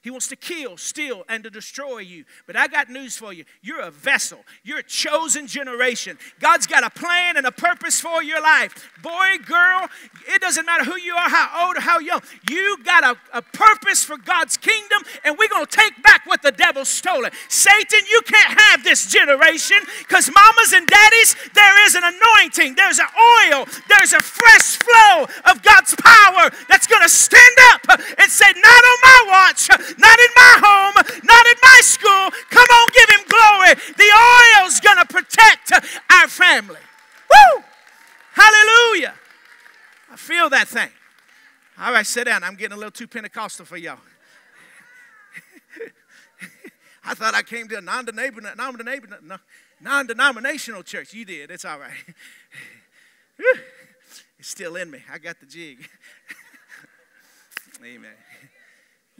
He 0.03 0.11
wants 0.11 0.27
to 0.29 0.37
kill, 0.37 0.77
steal, 0.77 1.23
and 1.29 1.45
to 1.45 1.51
destroy 1.51 1.99
you. 1.99 2.25
But 2.47 2.57
I 2.57 2.67
got 2.67 2.91
news 2.91 3.17
for 3.17 3.33
you. 3.33 3.45
You're 3.63 3.81
a 3.81 3.91
vessel. 3.91 4.41
You're 4.65 4.81
a 4.81 4.83
chosen 4.83 5.47
generation. 5.47 6.19
God's 6.41 6.67
got 6.67 6.83
a 6.83 6.91
plan 6.91 7.37
and 7.37 7.47
a 7.47 7.53
purpose 7.53 8.01
for 8.01 8.21
your 8.21 8.43
life. 8.43 8.91
Boy, 9.01 9.39
girl, 9.47 9.89
it 10.27 10.43
doesn't 10.43 10.67
matter 10.67 10.85
who 10.85 10.97
you 10.99 11.15
are, 11.15 11.31
how 11.31 11.67
old 11.67 11.77
or 11.77 11.81
how 11.81 12.01
young. 12.01 12.21
You 12.51 12.79
got 12.85 13.05
a, 13.05 13.17
a 13.33 13.43
purpose 13.43 14.03
for 14.03 14.19
God's 14.19 14.57
kingdom, 14.57 15.03
and 15.25 15.39
we're 15.39 15.49
going 15.49 15.67
to 15.67 15.77
take 15.77 16.03
back 16.03 16.27
what 16.27 16.43
the 16.43 16.53
devil 16.53 16.85
stole. 16.85 17.25
Satan, 17.49 18.01
you 18.11 18.23
can't 18.27 18.59
have 18.59 18.83
this 18.83 19.07
generation 19.07 19.79
because 20.01 20.29
mamas 20.35 20.73
and 20.73 20.89
daddies, 20.89 21.37
there 21.55 21.87
is 21.87 21.95
an 21.95 22.03
anointing, 22.03 22.75
there's 22.75 22.99
an 22.99 23.07
oil, 23.47 23.67
there's 23.89 24.13
a 24.13 24.21
fresh 24.21 24.79
flow 24.79 25.27
of 25.49 25.63
God's 25.63 25.95
power 25.95 26.51
that's 26.69 26.89
going 26.89 27.03
to 27.03 27.09
stand 27.09 27.57
up 27.71 28.01
and 28.19 28.31
say, 28.31 28.47
Not 28.47 28.85
on 28.85 28.99
my 29.03 29.25
watch 29.29 29.92
not 29.99 30.19
in 30.19 30.33
my 30.37 30.55
home, 30.63 30.95
not 31.25 31.47
in 31.47 31.57
my 31.63 31.81
school. 31.83 32.31
Come 32.51 32.69
on, 32.69 32.89
give 32.93 33.11
him 33.11 33.25
glory. 33.29 33.75
The 33.97 34.11
oil's 34.61 34.81
going 34.81 34.99
to 34.99 35.07
protect 35.07 35.73
our 36.11 36.29
family. 36.29 36.81
Woo! 37.31 37.63
Hallelujah. 38.33 39.15
I 40.11 40.17
feel 40.17 40.51
that 40.51 40.69
thing. 40.69 40.91
All 41.79 41.93
right, 41.93 42.07
sit 42.07 42.25
down. 42.25 42.45
I'm 42.45 42.55
getting 42.55 42.75
a 42.75 42.77
little 42.77 42.91
too 42.91 43.07
Pentecostal 43.07 43.65
for 43.65 43.77
y'all. 43.77 43.99
I 47.05 47.15
thought 47.15 47.35
I 47.35 47.43
came 47.43 47.69
to 47.69 47.79
a 47.79 47.81
non 47.81 48.05
denominational 50.07 50.83
church. 50.83 51.15
You 51.15 51.25
did. 51.25 51.51
It's 51.51 51.65
all 51.65 51.79
right. 51.79 51.93
It's 54.43 54.49
still 54.49 54.75
in 54.75 54.91
me. 54.91 54.99
I 55.09 55.19
got 55.19 55.39
the 55.39 55.47
jig. 55.47 55.89
Amen. 57.81 58.11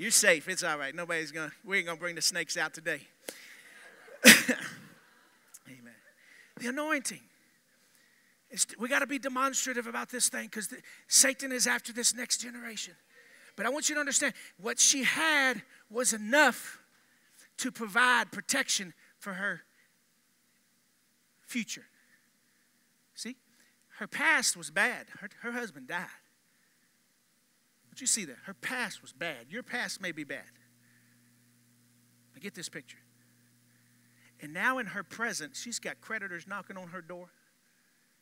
You're 0.03 0.11
safe. 0.11 0.49
It's 0.49 0.65
all 0.65 0.79
right. 0.79 0.93
Nobody's 0.93 1.31
going 1.31 1.51
to, 1.51 1.55
we 1.65 1.77
ain't 1.77 1.87
going 1.87 1.97
to 1.97 2.01
bring 2.01 2.17
the 2.17 2.23
snakes 2.23 2.57
out 2.57 2.75
today. 2.75 3.03
Amen. 4.27 5.95
The 6.59 6.67
anointing. 6.67 7.21
It's, 8.51 8.67
we 8.81 8.89
got 8.89 8.99
to 8.99 9.07
be 9.07 9.21
demonstrative 9.21 9.87
about 9.87 10.11
this 10.11 10.29
thing 10.29 10.47
because 10.47 10.75
Satan 11.07 11.53
is 11.53 11.69
after 11.69 11.93
this 11.93 12.17
next 12.17 12.39
generation. 12.39 12.95
But 13.55 13.65
I 13.65 13.69
want 13.69 13.89
you 13.89 13.95
to 13.95 14.01
understand 14.01 14.35
what 14.61 14.81
she 14.81 15.05
had 15.05 15.63
was 15.89 16.13
enough 16.13 16.81
to 17.59 17.71
provide 17.71 18.33
protection 18.33 18.95
for 19.21 19.35
her 19.35 19.63
future. 21.47 21.87
See, 23.15 23.37
her 24.01 24.09
past 24.09 24.57
was 24.57 24.69
bad. 24.69 25.07
Her, 25.21 25.29
her 25.43 25.53
husband 25.53 25.87
died. 25.87 26.09
But 27.93 28.01
you 28.01 28.07
see 28.07 28.25
that? 28.25 28.39
Her 28.47 28.55
past 28.55 29.03
was 29.03 29.13
bad. 29.13 29.49
Your 29.51 29.63
past 29.63 30.01
may 30.01 30.13
be 30.13 30.25
bad. 30.25 30.47
Now 32.35 32.41
get 32.41 32.55
this 32.55 32.71
picture. 32.71 32.97
And 34.41 34.55
now 34.55 34.79
in 34.79 34.87
her 34.87 35.03
present, 35.03 35.55
she's 35.55 35.79
got 35.79 36.01
creditors 36.01 36.47
knocking 36.49 36.79
on 36.79 36.89
her 36.89 37.03
door. 37.03 37.29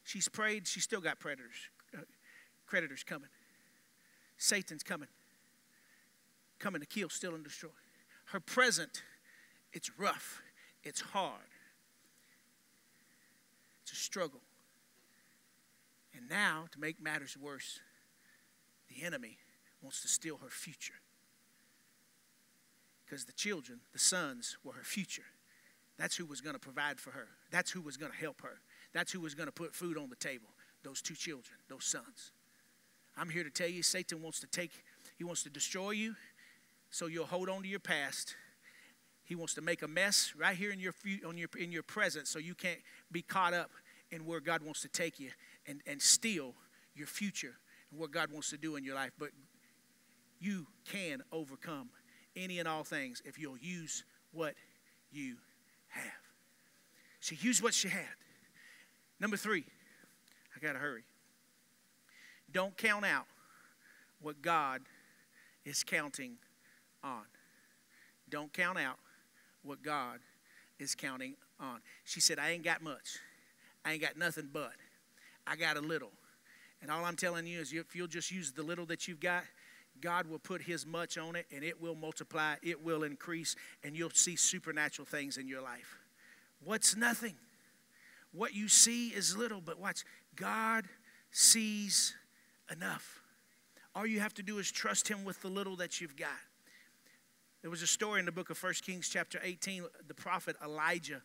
She's 0.02 0.28
prayed, 0.28 0.66
she's 0.66 0.82
still 0.82 1.00
got 1.00 1.20
predators, 1.20 1.54
uh, 1.96 2.00
creditors 2.66 3.04
coming. 3.04 3.28
Satan's 4.38 4.82
coming, 4.82 5.08
coming 6.58 6.80
to 6.80 6.86
kill, 6.86 7.08
steal, 7.08 7.36
and 7.36 7.44
destroy. 7.44 7.70
Her 8.24 8.40
present, 8.40 9.04
it's 9.72 9.96
rough, 9.96 10.42
it's 10.82 11.00
hard, 11.00 11.46
it's 13.82 13.92
a 13.92 13.96
struggle. 13.96 14.40
And 16.12 16.28
now, 16.28 16.64
to 16.72 16.80
make 16.80 17.00
matters 17.00 17.36
worse, 17.36 17.78
the 18.88 19.04
enemy 19.06 19.38
wants 19.82 20.02
to 20.02 20.08
steal 20.08 20.38
her 20.42 20.50
future. 20.50 20.94
Because 23.04 23.24
the 23.24 23.32
children, 23.32 23.80
the 23.92 23.98
sons, 23.98 24.56
were 24.62 24.72
her 24.72 24.84
future. 24.84 25.24
That's 25.98 26.16
who 26.16 26.24
was 26.24 26.40
going 26.40 26.54
to 26.54 26.60
provide 26.60 27.00
for 27.00 27.10
her. 27.10 27.28
That's 27.50 27.70
who 27.70 27.80
was 27.80 27.96
going 27.96 28.12
to 28.12 28.18
help 28.18 28.40
her. 28.42 28.60
That's 28.92 29.12
who 29.12 29.20
was 29.20 29.34
going 29.34 29.48
to 29.48 29.52
put 29.52 29.74
food 29.74 29.98
on 29.98 30.08
the 30.08 30.16
table. 30.16 30.48
Those 30.82 31.02
two 31.02 31.14
children, 31.14 31.56
those 31.68 31.84
sons. 31.84 32.32
I'm 33.16 33.28
here 33.28 33.44
to 33.44 33.50
tell 33.50 33.68
you 33.68 33.82
Satan 33.82 34.22
wants 34.22 34.40
to 34.40 34.46
take, 34.46 34.70
he 35.18 35.24
wants 35.24 35.42
to 35.42 35.50
destroy 35.50 35.90
you 35.90 36.14
so 36.90 37.06
you'll 37.06 37.26
hold 37.26 37.48
on 37.48 37.62
to 37.62 37.68
your 37.68 37.80
past. 37.80 38.34
He 39.24 39.34
wants 39.34 39.54
to 39.54 39.60
make 39.60 39.82
a 39.82 39.88
mess 39.88 40.32
right 40.36 40.56
here 40.56 40.72
in 40.72 40.80
your, 40.80 40.94
on 41.26 41.36
your, 41.36 41.48
in 41.58 41.70
your 41.70 41.82
present 41.82 42.26
so 42.26 42.38
you 42.38 42.54
can't 42.54 42.80
be 43.12 43.22
caught 43.22 43.54
up 43.54 43.70
in 44.10 44.24
where 44.24 44.40
God 44.40 44.62
wants 44.62 44.80
to 44.82 44.88
take 44.88 45.20
you 45.20 45.30
and, 45.66 45.82
and 45.86 46.00
steal 46.00 46.54
your 46.94 47.06
future 47.06 47.54
and 47.90 48.00
what 48.00 48.10
God 48.10 48.32
wants 48.32 48.50
to 48.50 48.56
do 48.56 48.76
in 48.76 48.84
your 48.84 48.94
life. 48.94 49.12
But 49.18 49.30
you 50.40 50.66
can 50.90 51.22
overcome 51.32 51.90
any 52.36 52.58
and 52.58 52.66
all 52.66 52.84
things 52.84 53.22
if 53.24 53.38
you'll 53.38 53.58
use 53.58 54.04
what 54.32 54.54
you 55.12 55.36
have. 55.88 56.04
She 57.20 57.36
used 57.36 57.62
what 57.62 57.74
she 57.74 57.88
had. 57.88 58.06
Number 59.18 59.36
three, 59.36 59.64
I 60.56 60.60
got 60.60 60.72
to 60.72 60.78
hurry. 60.78 61.04
Don't 62.52 62.76
count 62.76 63.04
out 63.04 63.26
what 64.20 64.40
God 64.42 64.82
is 65.64 65.84
counting 65.84 66.36
on. 67.04 67.22
Don't 68.28 68.52
count 68.52 68.78
out 68.78 68.96
what 69.62 69.82
God 69.82 70.20
is 70.78 70.94
counting 70.94 71.34
on. 71.60 71.80
She 72.04 72.20
said, 72.20 72.38
I 72.38 72.50
ain't 72.50 72.64
got 72.64 72.82
much. 72.82 73.18
I 73.84 73.92
ain't 73.92 74.02
got 74.02 74.16
nothing 74.16 74.48
but. 74.52 74.72
I 75.46 75.56
got 75.56 75.76
a 75.76 75.80
little. 75.80 76.12
And 76.82 76.90
all 76.90 77.04
I'm 77.04 77.16
telling 77.16 77.46
you 77.46 77.60
is 77.60 77.72
if 77.72 77.94
you'll 77.94 78.06
just 78.06 78.30
use 78.30 78.52
the 78.52 78.62
little 78.62 78.86
that 78.86 79.06
you've 79.06 79.20
got, 79.20 79.44
God 80.00 80.28
will 80.28 80.38
put 80.38 80.62
His 80.62 80.86
much 80.86 81.18
on 81.18 81.36
it 81.36 81.46
and 81.54 81.64
it 81.64 81.80
will 81.80 81.94
multiply, 81.94 82.56
it 82.62 82.82
will 82.84 83.02
increase, 83.02 83.56
and 83.84 83.96
you'll 83.96 84.10
see 84.10 84.36
supernatural 84.36 85.06
things 85.06 85.36
in 85.36 85.48
your 85.48 85.62
life. 85.62 85.98
What's 86.64 86.96
nothing? 86.96 87.34
What 88.32 88.54
you 88.54 88.68
see 88.68 89.08
is 89.08 89.36
little, 89.36 89.60
but 89.60 89.78
watch, 89.80 90.04
God 90.36 90.84
sees 91.30 92.14
enough. 92.70 93.20
All 93.94 94.06
you 94.06 94.20
have 94.20 94.34
to 94.34 94.42
do 94.42 94.58
is 94.58 94.70
trust 94.70 95.08
Him 95.08 95.24
with 95.24 95.40
the 95.42 95.48
little 95.48 95.76
that 95.76 96.00
you've 96.00 96.16
got. 96.16 96.28
There 97.62 97.70
was 97.70 97.82
a 97.82 97.86
story 97.86 98.20
in 98.20 98.26
the 98.26 98.32
book 98.32 98.50
of 98.50 98.62
1 98.62 98.74
Kings, 98.82 99.08
chapter 99.08 99.40
18, 99.42 99.84
the 100.06 100.14
prophet 100.14 100.56
Elijah. 100.64 101.22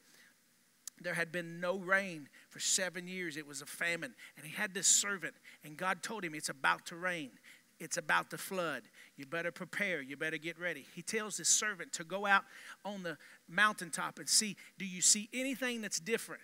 There 1.02 1.14
had 1.14 1.32
been 1.32 1.60
no 1.60 1.78
rain 1.78 2.30
for 2.50 2.60
seven 2.60 3.08
years. 3.08 3.38
It 3.38 3.48
was 3.48 3.62
a 3.62 3.66
famine. 3.66 4.16
And 4.38 4.46
he 4.46 4.52
had 4.54 4.74
this 4.74 4.88
servant, 4.88 5.36
and 5.64 5.78
God 5.78 6.02
told 6.02 6.24
him, 6.24 6.34
It's 6.34 6.50
about 6.50 6.86
to 6.88 6.96
rain. 6.96 7.32
It's 7.80 7.98
about 7.98 8.30
the 8.30 8.38
flood. 8.38 8.84
You 9.18 9.26
better 9.26 9.52
prepare. 9.52 10.02
You 10.02 10.16
better 10.16 10.38
get 10.38 10.60
ready. 10.60 10.86
He 10.96 11.02
tells 11.02 11.38
his 11.38 11.50
servant 11.50 11.92
to 11.94 12.04
go 12.04 12.26
out 12.26 12.44
on 12.86 13.04
the 13.04 13.18
mountaintop 13.50 14.18
and 14.20 14.30
see 14.30 14.56
do 14.78 14.86
you 14.86 15.02
see 15.02 15.30
anything 15.34 15.82
that's 15.82 16.00
different? 16.00 16.42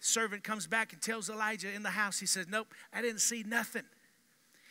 Servant 0.00 0.44
comes 0.44 0.66
back 0.66 0.92
and 0.92 1.02
tells 1.02 1.28
Elijah 1.28 1.72
in 1.72 1.82
the 1.82 1.90
house, 1.90 2.18
he 2.18 2.26
says, 2.26 2.46
Nope, 2.48 2.68
I 2.92 3.02
didn't 3.02 3.20
see 3.20 3.42
nothing. 3.46 3.84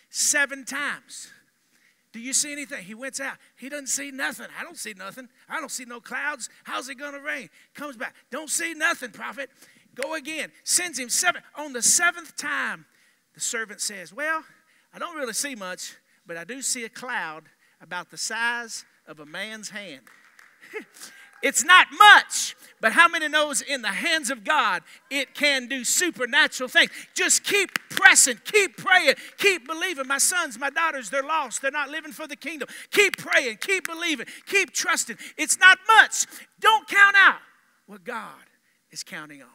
Seven 0.09 0.65
times. 0.65 1.29
Do 2.11 2.21
you 2.21 2.31
see 2.31 2.53
anything? 2.53 2.83
He 2.83 2.93
went 2.93 3.19
out. 3.19 3.35
He 3.57 3.67
doesn't 3.67 3.87
see 3.87 4.09
nothing. 4.09 4.47
I 4.57 4.63
don't 4.63 4.77
see 4.77 4.93
nothing. 4.93 5.27
I 5.49 5.59
don't 5.59 5.71
see 5.71 5.83
no 5.83 5.99
clouds. 5.99 6.49
How's 6.63 6.87
it 6.87 6.95
going 6.95 7.11
to 7.11 7.19
rain? 7.19 7.49
Comes 7.73 7.97
back. 7.97 8.15
Don't 8.31 8.49
see 8.49 8.73
nothing, 8.73 9.11
prophet. 9.11 9.49
Go 9.95 10.13
again. 10.13 10.51
Sends 10.63 10.97
him 10.97 11.09
seven. 11.09 11.41
On 11.55 11.73
the 11.73 11.81
seventh 11.81 12.37
time, 12.37 12.85
the 13.33 13.41
servant 13.41 13.81
says, 13.81 14.13
Well, 14.13 14.45
I 14.95 14.97
don't 14.97 15.17
really 15.17 15.33
see 15.33 15.55
much, 15.55 15.93
but 16.25 16.37
I 16.37 16.45
do 16.45 16.61
see 16.61 16.85
a 16.85 16.89
cloud 16.89 17.43
about 17.81 18.11
the 18.11 18.17
size 18.17 18.85
of 19.05 19.19
a 19.19 19.25
man's 19.25 19.69
hand. 19.69 20.03
it's 21.43 21.65
not 21.65 21.87
much, 21.99 22.55
but 22.79 22.93
how 22.93 23.09
many 23.09 23.27
knows 23.27 23.61
in 23.61 23.81
the 23.81 23.89
hands 23.89 24.29
of 24.29 24.45
God 24.45 24.83
it 25.11 25.35
can 25.35 25.67
do 25.67 25.83
supernatural 25.83 26.69
things? 26.69 26.91
Just 27.13 27.43
keep 27.43 27.77
pressing, 27.89 28.39
keep 28.45 28.77
praying, 28.77 29.15
keep 29.37 29.67
believing. 29.67 30.07
My 30.07 30.17
sons, 30.17 30.57
my 30.57 30.69
daughters, 30.69 31.09
they're 31.09 31.23
lost. 31.23 31.61
They're 31.61 31.71
not 31.71 31.89
living 31.89 32.13
for 32.13 32.25
the 32.25 32.37
kingdom. 32.37 32.69
Keep 32.91 33.17
praying, 33.17 33.57
keep 33.57 33.87
believing, 33.87 34.27
keep 34.45 34.71
trusting. 34.71 35.17
It's 35.37 35.59
not 35.59 35.77
much. 35.89 36.25
Don't 36.61 36.87
count 36.87 37.17
out 37.17 37.39
what 37.85 38.05
God 38.05 38.45
is 38.91 39.03
counting 39.03 39.41
on. 39.41 39.49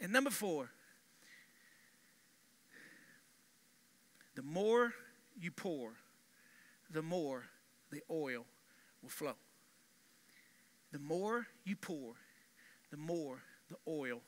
And 0.00 0.10
number 0.10 0.30
four, 0.30 0.70
The 4.38 4.44
more 4.44 4.94
you 5.36 5.50
pour, 5.50 5.94
the 6.92 7.02
more 7.02 7.46
the 7.90 8.02
oil 8.08 8.46
will 9.02 9.08
flow. 9.08 9.34
the 10.92 11.00
more 11.00 11.48
you 11.64 11.74
pour, 11.74 12.14
the 12.92 12.96
more 12.96 13.42
the 13.68 13.74
oil 13.88 14.20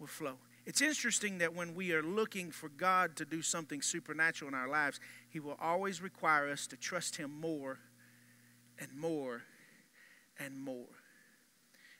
will 0.00 0.08
flow. 0.08 0.38
It's 0.66 0.82
interesting 0.82 1.38
that 1.38 1.54
when 1.54 1.76
we 1.76 1.92
are 1.92 2.02
looking 2.02 2.50
for 2.50 2.68
God 2.68 3.14
to 3.14 3.24
do 3.24 3.42
something 3.42 3.80
supernatural 3.80 4.48
in 4.48 4.56
our 4.56 4.66
lives, 4.66 4.98
He 5.30 5.38
will 5.38 5.56
always 5.60 6.02
require 6.02 6.50
us 6.50 6.66
to 6.66 6.76
trust 6.76 7.14
Him 7.14 7.30
more 7.40 7.78
and 8.76 8.92
more 8.92 9.42
and 10.36 10.58
more. 10.58 10.88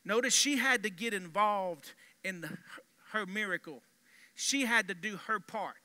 Notice 0.04 0.34
she 0.34 0.56
had 0.56 0.82
to 0.82 0.90
get 0.90 1.14
involved 1.14 1.92
in 2.24 2.40
the, 2.40 2.58
her 3.12 3.26
miracle, 3.26 3.80
she 4.34 4.62
had 4.62 4.88
to 4.88 4.94
do 4.94 5.18
her 5.28 5.38
part. 5.38 5.76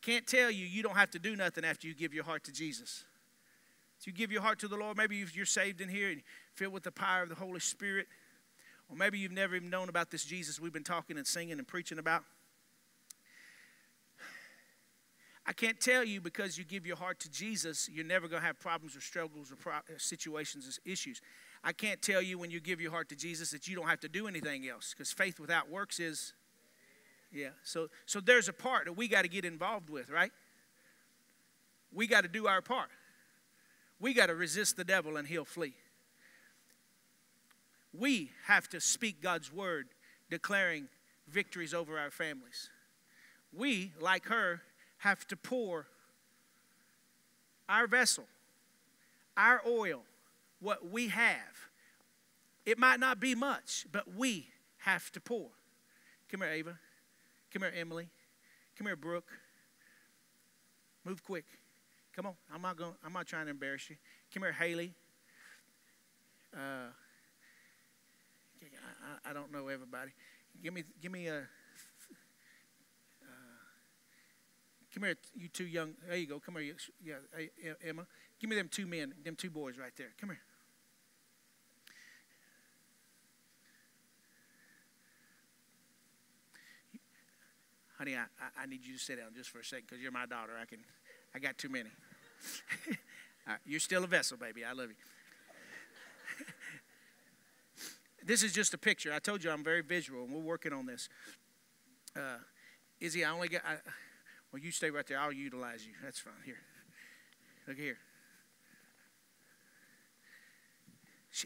I 0.00 0.06
can't 0.06 0.26
tell 0.26 0.50
you, 0.50 0.64
you 0.64 0.82
don't 0.82 0.96
have 0.96 1.10
to 1.10 1.18
do 1.18 1.34
nothing 1.34 1.64
after 1.64 1.88
you 1.88 1.94
give 1.94 2.14
your 2.14 2.24
heart 2.24 2.44
to 2.44 2.52
Jesus. 2.52 3.04
If 4.00 4.06
you 4.06 4.12
give 4.12 4.30
your 4.30 4.42
heart 4.42 4.60
to 4.60 4.68
the 4.68 4.76
Lord, 4.76 4.96
maybe 4.96 5.24
you're 5.34 5.44
saved 5.44 5.80
in 5.80 5.88
here 5.88 6.10
and 6.10 6.22
filled 6.54 6.72
with 6.72 6.84
the 6.84 6.92
power 6.92 7.24
of 7.24 7.28
the 7.28 7.34
Holy 7.34 7.58
Spirit, 7.58 8.06
or 8.88 8.96
maybe 8.96 9.18
you've 9.18 9.32
never 9.32 9.56
even 9.56 9.70
known 9.70 9.88
about 9.88 10.10
this 10.10 10.24
Jesus 10.24 10.60
we've 10.60 10.72
been 10.72 10.84
talking 10.84 11.18
and 11.18 11.26
singing 11.26 11.58
and 11.58 11.66
preaching 11.66 11.98
about. 11.98 12.22
I 15.44 15.52
can't 15.52 15.80
tell 15.80 16.04
you 16.04 16.20
because 16.20 16.58
you 16.58 16.64
give 16.64 16.86
your 16.86 16.96
heart 16.96 17.18
to 17.20 17.30
Jesus, 17.30 17.88
you're 17.90 18.04
never 18.04 18.28
going 18.28 18.42
to 18.42 18.46
have 18.46 18.60
problems 18.60 18.94
or 18.94 19.00
struggles 19.00 19.50
or 19.50 19.56
pro- 19.56 19.72
uh, 19.72 19.96
situations 19.96 20.68
or 20.68 20.90
issues. 20.90 21.22
I 21.64 21.72
can't 21.72 22.02
tell 22.02 22.20
you 22.20 22.38
when 22.38 22.50
you 22.50 22.60
give 22.60 22.80
your 22.80 22.90
heart 22.90 23.08
to 23.08 23.16
Jesus 23.16 23.50
that 23.50 23.66
you 23.66 23.74
don't 23.74 23.88
have 23.88 24.00
to 24.00 24.08
do 24.08 24.28
anything 24.28 24.68
else 24.68 24.94
because 24.94 25.10
faith 25.10 25.40
without 25.40 25.70
works 25.70 25.98
is, 25.98 26.34
yeah. 27.32 27.50
So, 27.62 27.88
so 28.06 28.20
there's 28.20 28.48
a 28.48 28.52
part 28.52 28.86
that 28.86 28.94
we 28.94 29.08
got 29.08 29.22
to 29.22 29.28
get 29.28 29.44
involved 29.44 29.90
with, 29.90 30.10
right? 30.10 30.32
We 31.92 32.06
got 32.06 32.22
to 32.22 32.28
do 32.28 32.46
our 32.46 32.62
part. 32.62 32.88
We 34.00 34.14
got 34.14 34.26
to 34.26 34.34
resist 34.34 34.76
the 34.76 34.84
devil 34.84 35.16
and 35.16 35.26
he'll 35.26 35.44
flee. 35.44 35.74
We 37.92 38.30
have 38.46 38.68
to 38.68 38.80
speak 38.80 39.22
God's 39.22 39.52
word, 39.52 39.88
declaring 40.30 40.88
victories 41.28 41.74
over 41.74 41.98
our 41.98 42.10
families. 42.10 42.70
We, 43.52 43.92
like 44.00 44.26
her, 44.26 44.62
have 44.98 45.26
to 45.28 45.36
pour 45.36 45.86
our 47.68 47.86
vessel, 47.86 48.24
our 49.36 49.62
oil, 49.66 50.02
what 50.60 50.90
we 50.90 51.08
have. 51.08 51.68
It 52.66 52.78
might 52.78 53.00
not 53.00 53.20
be 53.20 53.34
much, 53.34 53.86
but 53.90 54.14
we 54.14 54.48
have 54.78 55.10
to 55.12 55.20
pour. 55.20 55.48
Come 56.30 56.42
here, 56.42 56.50
Ava. 56.50 56.78
Come 57.52 57.62
here, 57.62 57.72
Emily. 57.76 58.08
Come 58.76 58.86
here, 58.86 58.96
Brooke. 58.96 59.30
Move 61.04 61.22
quick. 61.22 61.46
Come 62.14 62.26
on. 62.26 62.34
I'm 62.52 62.62
not 62.62 62.76
going. 62.76 62.94
I'm 63.04 63.12
not 63.12 63.26
trying 63.26 63.46
to 63.46 63.50
embarrass 63.50 63.88
you. 63.88 63.96
Come 64.32 64.42
here, 64.42 64.52
Haley. 64.52 64.94
Uh, 66.54 66.90
I, 69.24 69.30
I 69.30 69.32
don't 69.32 69.52
know 69.52 69.68
everybody. 69.68 70.10
Give 70.62 70.74
me, 70.74 70.84
give 71.00 71.12
me 71.12 71.28
a. 71.28 71.42
Come 74.92 75.04
here, 75.04 75.16
you 75.36 75.48
two 75.48 75.66
young. 75.66 75.94
There 76.08 76.16
you 76.16 76.26
go. 76.26 76.40
Come 76.40 76.56
here, 76.56 76.74
yeah, 77.04 77.14
Emma. 77.86 78.06
Give 78.40 78.50
me 78.50 78.56
them 78.56 78.68
two 78.68 78.86
men, 78.86 79.14
them 79.22 79.36
two 79.36 79.50
boys 79.50 79.78
right 79.78 79.92
there. 79.96 80.08
Come 80.20 80.30
here. 80.30 80.40
Honey, 87.98 88.14
I, 88.14 88.26
I 88.62 88.66
need 88.66 88.84
you 88.84 88.94
to 88.94 88.98
sit 88.98 89.18
down 89.18 89.34
just 89.36 89.50
for 89.50 89.58
a 89.58 89.64
second 89.64 89.86
because 89.88 90.00
you're 90.00 90.12
my 90.12 90.24
daughter. 90.24 90.52
I 90.60 90.64
can, 90.66 90.78
I 91.34 91.40
got 91.40 91.58
too 91.58 91.68
many. 91.68 91.90
you're 93.66 93.80
still 93.80 94.04
a 94.04 94.06
vessel, 94.06 94.36
baby. 94.36 94.64
I 94.64 94.72
love 94.72 94.90
you. 94.90 96.44
this 98.24 98.44
is 98.44 98.52
just 98.52 98.72
a 98.72 98.78
picture. 98.78 99.12
I 99.12 99.18
told 99.18 99.42
you 99.42 99.50
I'm 99.50 99.64
very 99.64 99.82
visual, 99.82 100.22
and 100.22 100.32
we're 100.32 100.40
working 100.40 100.72
on 100.72 100.86
this. 100.86 101.08
Uh, 102.14 102.38
Izzy, 103.00 103.24
I 103.24 103.32
only 103.32 103.48
got. 103.48 103.62
I, 103.66 103.76
well, 104.52 104.62
you 104.62 104.70
stay 104.70 104.90
right 104.90 105.06
there. 105.06 105.18
I'll 105.18 105.32
utilize 105.32 105.84
you. 105.84 105.92
That's 106.02 106.20
fine. 106.20 106.32
Here. 106.44 106.60
Look 107.66 107.76
here. 107.76 107.98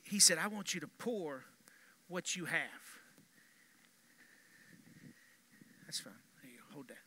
He 0.05 0.21
said, 0.21 0.39
I 0.39 0.47
want 0.49 0.75
you 0.75 0.81
to 0.81 0.87
pour 0.87 1.45
what 2.09 2.37
you 2.37 2.45
have. 2.45 2.61
That's 5.85 6.01
fine. 6.01 6.13
Hold 6.73 6.89
that. 6.89 6.99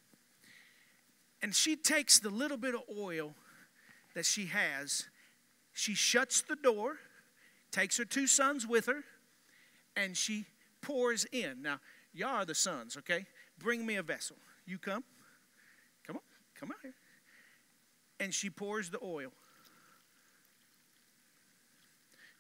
And 1.42 1.54
she 1.54 1.76
takes 1.76 2.20
the 2.20 2.30
little 2.30 2.58
bit 2.58 2.76
of 2.76 2.82
oil 2.98 3.34
that 4.14 4.26
she 4.26 4.46
has, 4.48 5.06
she 5.74 5.94
shuts 5.94 6.42
the 6.42 6.56
door, 6.56 6.98
takes 7.72 7.98
her 7.98 8.06
two 8.06 8.28
sons 8.28 8.66
with 8.66 8.86
her, 8.86 9.04
and 9.96 10.16
she 10.16 10.46
pours 10.82 11.26
in. 11.32 11.62
Now, 11.62 11.80
y'all 12.14 12.38
are 12.38 12.46
the 12.46 12.56
sons, 12.56 12.98
okay? 12.98 13.26
Bring 13.60 13.86
me 13.86 13.96
a 13.96 14.04
vessel. 14.04 14.38
You 14.66 14.78
come. 14.78 15.04
Come 16.08 16.18
on. 16.18 16.22
Come 16.60 16.72
out 16.72 16.78
here. 16.82 16.94
And 18.20 18.34
she 18.34 18.50
pours 18.50 18.90
the 18.90 19.00
oil. 19.04 19.32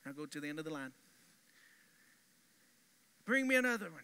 Now 0.05 0.11
go 0.13 0.25
to 0.25 0.39
the 0.39 0.47
end 0.47 0.59
of 0.59 0.65
the 0.65 0.71
line. 0.71 0.91
Bring 3.25 3.47
me 3.47 3.55
another 3.55 3.89
one. 3.89 4.03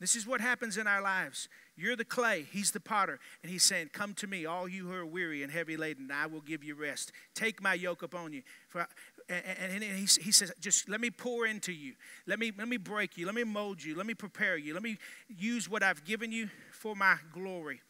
This 0.00 0.14
is 0.14 0.26
what 0.26 0.40
happens 0.40 0.76
in 0.76 0.86
our 0.86 1.02
lives. 1.02 1.48
You're 1.76 1.96
the 1.96 2.04
clay, 2.04 2.46
he's 2.52 2.70
the 2.70 2.80
potter, 2.80 3.18
and 3.42 3.50
he's 3.50 3.64
saying, 3.64 3.90
Come 3.92 4.14
to 4.14 4.26
me, 4.26 4.46
all 4.46 4.68
you 4.68 4.86
who 4.86 4.94
are 4.94 5.06
weary 5.06 5.42
and 5.42 5.50
heavy 5.50 5.76
laden, 5.76 6.04
and 6.04 6.12
I 6.12 6.26
will 6.26 6.40
give 6.40 6.62
you 6.62 6.74
rest. 6.74 7.12
Take 7.34 7.60
my 7.60 7.74
yoke 7.74 8.02
upon 8.02 8.32
you. 8.32 8.42
For, 8.68 8.86
and, 9.28 9.44
and, 9.72 9.82
he, 9.82 10.06
he 10.20 10.32
says, 10.32 10.52
Just 10.60 10.88
let 10.88 11.00
me 11.00 11.10
pour 11.10 11.46
into 11.46 11.72
you. 11.72 11.94
Let 12.26 12.38
me, 12.38 12.52
let 12.56 12.68
me 12.68 12.76
break 12.76 13.16
you. 13.16 13.26
Let 13.26 13.34
me 13.34 13.44
mold 13.44 13.82
you. 13.82 13.96
Let 13.96 14.06
me 14.06 14.14
prepare 14.14 14.56
you. 14.56 14.72
Let 14.72 14.82
me 14.82 14.98
use 15.28 15.68
what 15.68 15.82
I've 15.82 16.04
given 16.04 16.30
you 16.30 16.48
for 16.70 16.94
my 16.94 17.16
glory. 17.32 17.80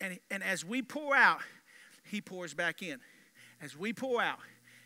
And, 0.00 0.18
and 0.30 0.42
as 0.44 0.64
we 0.64 0.82
pour 0.82 1.16
out, 1.16 1.40
he 2.04 2.20
pours 2.20 2.54
back 2.54 2.82
in. 2.82 3.00
As 3.60 3.76
we 3.76 3.92
pour 3.92 4.22
out, 4.22 4.38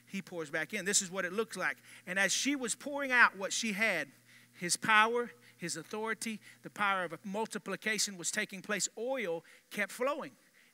he 0.06 0.22
pours 0.22 0.50
back 0.50 0.72
in. 0.72 0.84
This 0.84 1.02
is 1.02 1.10
what 1.10 1.24
it 1.24 1.32
looks 1.32 1.56
like. 1.56 1.76
And 2.06 2.18
as 2.18 2.32
she 2.32 2.56
was 2.56 2.74
pouring 2.74 3.12
out 3.12 3.36
what 3.36 3.52
she 3.52 3.72
had, 3.72 4.08
his 4.58 4.76
power, 4.76 5.30
his 5.60 5.76
authority, 5.76 6.40
the 6.62 6.70
power 6.70 7.04
of 7.04 7.14
multiplication 7.24 8.16
was 8.16 8.30
taking 8.30 8.62
place. 8.62 8.88
Oil 8.98 9.44
kept 9.70 9.92
flowing, 9.92 10.32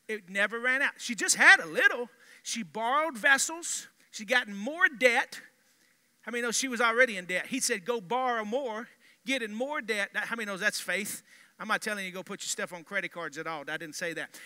it 0.09 0.31
never 0.31 0.61
ran 0.61 0.83
out. 0.83 0.92
She 0.99 1.14
just 1.14 1.37
had 1.37 1.61
a 1.61 1.66
little. 1.66 2.09
She 2.42 2.62
borrowed 2.62 3.18
vessels, 3.18 3.88
she 4.11 4.25
got 4.25 4.49
more 4.49 4.88
debt. 4.88 5.40
How 6.22 6.33
many 6.33 6.42
know 6.42 6.51
she 6.51 6.68
was 6.68 6.81
already 6.81 7.16
in 7.16 7.27
debt? 7.27 7.46
He 7.46 7.61
said, 7.61 7.85
Go 7.85 8.01
borrow 8.01 8.44
more, 8.44 8.88
get 9.25 9.42
in 9.42 9.55
more 9.55 9.81
debt. 9.81 10.11
How 10.14 10.37
many 10.37 10.46
knows 10.46 10.61
that's 10.61 10.81
faith? 10.81 11.22
I'm 11.59 11.68
not 11.68 11.81
telling 11.81 12.05
you 12.05 12.11
go 12.11 12.22
put 12.22 12.42
your 12.42 12.49
stuff 12.49 12.72
on 12.72 12.85
credit 12.85 13.12
cards 13.12 13.38
at 13.38 13.46
all. 13.46 13.62
I 13.68 13.77
didn't 13.77 13.94
say 13.94 14.12
that. 14.14 14.38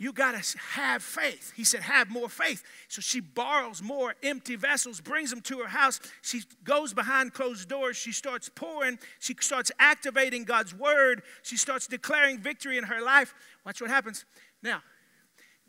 You 0.00 0.12
got 0.12 0.40
to 0.40 0.58
have 0.58 1.02
faith. 1.02 1.52
He 1.56 1.64
said, 1.64 1.82
have 1.82 2.08
more 2.08 2.28
faith. 2.28 2.62
So 2.86 3.00
she 3.00 3.18
borrows 3.18 3.82
more 3.82 4.14
empty 4.22 4.54
vessels, 4.54 5.00
brings 5.00 5.30
them 5.30 5.40
to 5.42 5.58
her 5.58 5.66
house. 5.68 5.98
She 6.22 6.42
goes 6.62 6.94
behind 6.94 7.34
closed 7.34 7.68
doors. 7.68 7.96
She 7.96 8.12
starts 8.12 8.48
pouring. 8.48 9.00
She 9.18 9.34
starts 9.40 9.72
activating 9.80 10.44
God's 10.44 10.72
word. 10.72 11.22
She 11.42 11.56
starts 11.56 11.88
declaring 11.88 12.38
victory 12.38 12.78
in 12.78 12.84
her 12.84 13.02
life. 13.02 13.34
Watch 13.66 13.80
what 13.80 13.90
happens. 13.90 14.24
Now, 14.62 14.82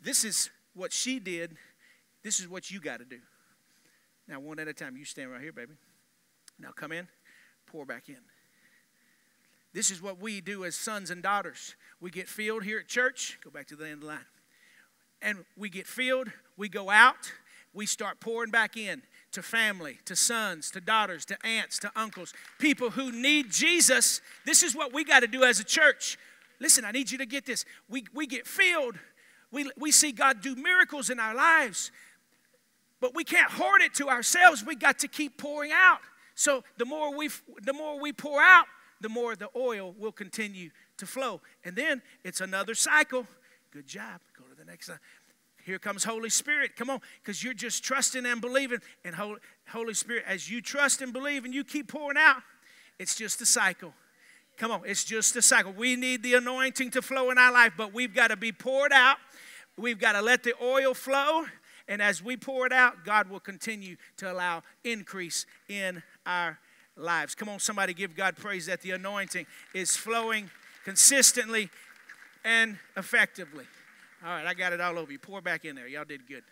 this 0.00 0.24
is 0.24 0.48
what 0.74 0.92
she 0.92 1.18
did. 1.18 1.56
This 2.22 2.38
is 2.38 2.48
what 2.48 2.70
you 2.70 2.80
got 2.80 3.00
to 3.00 3.04
do. 3.04 3.18
Now, 4.28 4.38
one 4.38 4.60
at 4.60 4.68
a 4.68 4.72
time. 4.72 4.96
You 4.96 5.04
stand 5.04 5.32
right 5.32 5.40
here, 5.40 5.52
baby. 5.52 5.72
Now, 6.56 6.70
come 6.70 6.92
in, 6.92 7.08
pour 7.66 7.84
back 7.84 8.08
in. 8.08 8.18
This 9.72 9.90
is 9.90 10.02
what 10.02 10.20
we 10.20 10.40
do 10.40 10.64
as 10.64 10.74
sons 10.74 11.10
and 11.10 11.22
daughters. 11.22 11.76
We 12.00 12.10
get 12.10 12.28
filled 12.28 12.64
here 12.64 12.78
at 12.78 12.88
church. 12.88 13.38
Go 13.44 13.50
back 13.50 13.66
to 13.68 13.76
the 13.76 13.84
end 13.84 13.94
of 13.94 14.00
the 14.00 14.06
line. 14.06 14.18
And 15.22 15.44
we 15.56 15.68
get 15.68 15.86
filled, 15.86 16.28
we 16.56 16.68
go 16.68 16.88
out, 16.88 17.30
we 17.74 17.84
start 17.86 18.20
pouring 18.20 18.50
back 18.50 18.76
in 18.76 19.02
to 19.32 19.42
family, 19.42 19.98
to 20.06 20.16
sons, 20.16 20.70
to 20.72 20.80
daughters, 20.80 21.24
to 21.26 21.46
aunts, 21.46 21.78
to 21.80 21.92
uncles, 21.94 22.32
people 22.58 22.90
who 22.90 23.12
need 23.12 23.50
Jesus. 23.50 24.20
This 24.44 24.62
is 24.62 24.74
what 24.74 24.92
we 24.92 25.04
got 25.04 25.20
to 25.20 25.26
do 25.26 25.44
as 25.44 25.60
a 25.60 25.64
church. 25.64 26.18
Listen, 26.58 26.84
I 26.84 26.90
need 26.90 27.10
you 27.10 27.18
to 27.18 27.26
get 27.26 27.46
this. 27.46 27.64
We, 27.88 28.06
we 28.14 28.26
get 28.26 28.46
filled, 28.46 28.96
we, 29.52 29.70
we 29.76 29.90
see 29.90 30.12
God 30.12 30.40
do 30.42 30.56
miracles 30.56 31.10
in 31.10 31.20
our 31.20 31.34
lives, 31.34 31.90
but 33.00 33.14
we 33.14 33.24
can't 33.24 33.50
hoard 33.50 33.82
it 33.82 33.94
to 33.94 34.08
ourselves. 34.08 34.64
We 34.64 34.74
got 34.74 34.98
to 35.00 35.08
keep 35.08 35.38
pouring 35.38 35.70
out. 35.72 36.00
So 36.34 36.64
the 36.78 36.84
more 36.84 37.14
we 37.14 37.28
the 37.62 37.72
more 37.72 38.00
we 38.00 38.12
pour 38.12 38.40
out, 38.40 38.66
the 39.00 39.08
more 39.08 39.36
the 39.36 39.48
oil 39.56 39.94
will 39.98 40.12
continue 40.12 40.70
to 40.98 41.06
flow. 41.06 41.40
And 41.64 41.74
then 41.76 42.02
it's 42.24 42.40
another 42.40 42.74
cycle. 42.74 43.26
Good 43.72 43.86
job. 43.86 44.20
Go 44.36 44.44
to 44.44 44.56
the 44.56 44.64
next 44.64 44.86
slide. 44.86 44.98
Here 45.64 45.78
comes 45.78 46.04
Holy 46.04 46.30
Spirit. 46.30 46.74
Come 46.76 46.90
on, 46.90 47.00
because 47.22 47.44
you're 47.44 47.54
just 47.54 47.84
trusting 47.84 48.24
and 48.24 48.40
believing. 48.40 48.80
And 49.04 49.14
Holy, 49.14 49.38
Holy 49.68 49.94
Spirit, 49.94 50.24
as 50.26 50.50
you 50.50 50.60
trust 50.60 51.02
and 51.02 51.12
believe 51.12 51.44
and 51.44 51.54
you 51.54 51.64
keep 51.64 51.88
pouring 51.88 52.16
out, 52.18 52.42
it's 52.98 53.14
just 53.14 53.40
a 53.40 53.46
cycle. 53.46 53.92
Come 54.56 54.70
on, 54.70 54.82
it's 54.84 55.04
just 55.04 55.36
a 55.36 55.42
cycle. 55.42 55.72
We 55.72 55.96
need 55.96 56.22
the 56.22 56.34
anointing 56.34 56.90
to 56.92 57.02
flow 57.02 57.30
in 57.30 57.38
our 57.38 57.52
life, 57.52 57.72
but 57.76 57.94
we've 57.94 58.14
got 58.14 58.28
to 58.28 58.36
be 58.36 58.52
poured 58.52 58.92
out. 58.92 59.16
We've 59.76 59.98
got 59.98 60.12
to 60.12 60.22
let 60.22 60.42
the 60.42 60.54
oil 60.62 60.92
flow 60.92 61.46
And 61.90 62.00
as 62.00 62.22
we 62.22 62.36
pour 62.36 62.66
it 62.66 62.72
out, 62.72 63.04
God 63.04 63.28
will 63.28 63.40
continue 63.40 63.96
to 64.18 64.30
allow 64.32 64.62
increase 64.84 65.44
in 65.68 66.04
our 66.24 66.56
lives. 67.00 67.34
Come 67.34 67.48
on, 67.48 67.58
somebody 67.58 67.94
give 67.94 68.14
God 68.14 68.36
praise 68.36 68.66
that 68.66 68.80
the 68.82 68.92
anointing 68.92 69.46
is 69.74 69.96
flowing 69.96 70.50
consistently 70.84 71.70
and 72.44 72.78
effectively. 72.96 73.64
All 74.24 74.30
right, 74.30 74.46
I 74.46 74.54
got 74.54 74.72
it 74.72 74.80
all 74.80 74.98
over 74.98 75.10
you. 75.10 75.18
Pour 75.18 75.40
back 75.40 75.64
in 75.64 75.76
there. 75.76 75.86
Y'all 75.86 76.04
did 76.04 76.26
good. 76.26 76.44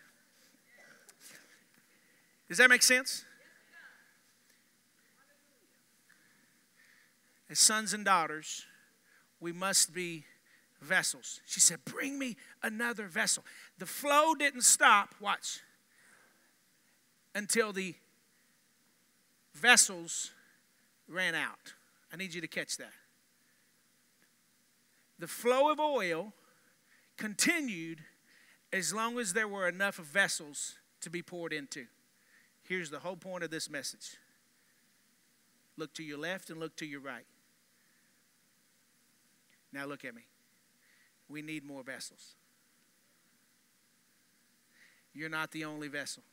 Does 2.47 2.57
that 2.57 2.69
make 2.69 2.81
sense? 2.81 3.25
As 7.49 7.59
sons 7.59 7.93
and 7.93 8.03
daughters, 8.03 8.65
we 9.39 9.51
must 9.51 9.93
be 9.93 10.25
vessels. 10.81 11.41
She 11.45 11.59
said, 11.59 11.79
Bring 11.85 12.17
me 12.17 12.37
another 12.63 13.05
vessel. 13.05 13.43
The 13.77 13.85
flow 13.85 14.33
didn't 14.35 14.63
stop, 14.63 15.15
watch, 15.19 15.61
until 17.35 17.71
the 17.71 17.95
vessels 19.53 20.31
ran 21.09 21.35
out. 21.35 21.73
I 22.13 22.15
need 22.15 22.33
you 22.33 22.41
to 22.41 22.47
catch 22.47 22.77
that. 22.77 22.93
The 25.17 25.27
flow 25.27 25.71
of 25.71 25.79
oil 25.79 26.33
continued 27.17 27.99
as 28.71 28.93
long 28.93 29.19
as 29.19 29.33
there 29.33 29.47
were 29.47 29.67
enough 29.67 29.95
vessels 29.95 30.75
to 31.01 31.09
be 31.09 31.21
poured 31.21 31.51
into. 31.51 31.85
Here's 32.63 32.89
the 32.89 32.99
whole 32.99 33.15
point 33.15 33.43
of 33.43 33.49
this 33.49 33.69
message 33.69 34.15
look 35.77 35.93
to 35.93 36.03
your 36.03 36.17
left 36.17 36.49
and 36.49 36.59
look 36.59 36.75
to 36.77 36.85
your 36.85 36.99
right. 36.99 37.25
Now, 39.71 39.85
look 39.85 40.03
at 40.03 40.13
me. 40.15 40.23
We 41.29 41.41
need 41.41 41.63
more 41.63 41.83
vessels. 41.83 42.35
You're 45.13 45.29
not 45.29 45.51
the 45.51 45.65
only 45.65 45.87
vessel. 45.87 46.23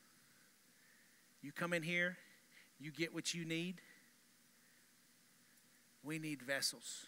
You 1.43 1.53
come 1.53 1.73
in 1.73 1.83
here, 1.83 2.17
you 2.79 2.91
get 2.91 3.15
what 3.15 3.35
you 3.35 3.45
need. 3.45 3.81
We 6.07 6.21
need 6.21 6.41
vessels. 6.41 7.07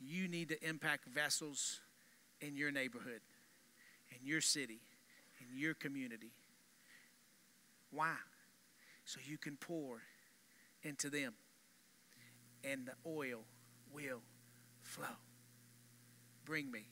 You 0.00 0.28
need 0.28 0.48
to 0.48 0.66
impact 0.66 1.06
vessels 1.06 1.80
in 2.40 2.56
your 2.56 2.72
neighborhood, 2.72 3.20
in 4.10 4.26
your 4.26 4.40
city, 4.40 4.80
in 5.40 5.58
your 5.58 5.74
community. 5.74 6.32
Why? 7.90 8.14
So 9.04 9.20
you 9.22 9.36
can 9.36 9.56
pour 9.56 10.00
into 10.82 11.10
them, 11.10 11.34
and 12.64 12.86
the 12.86 12.94
oil 13.06 13.40
will 13.92 14.22
flow. 14.80 15.18
Bring 16.46 16.70
me 16.70 16.86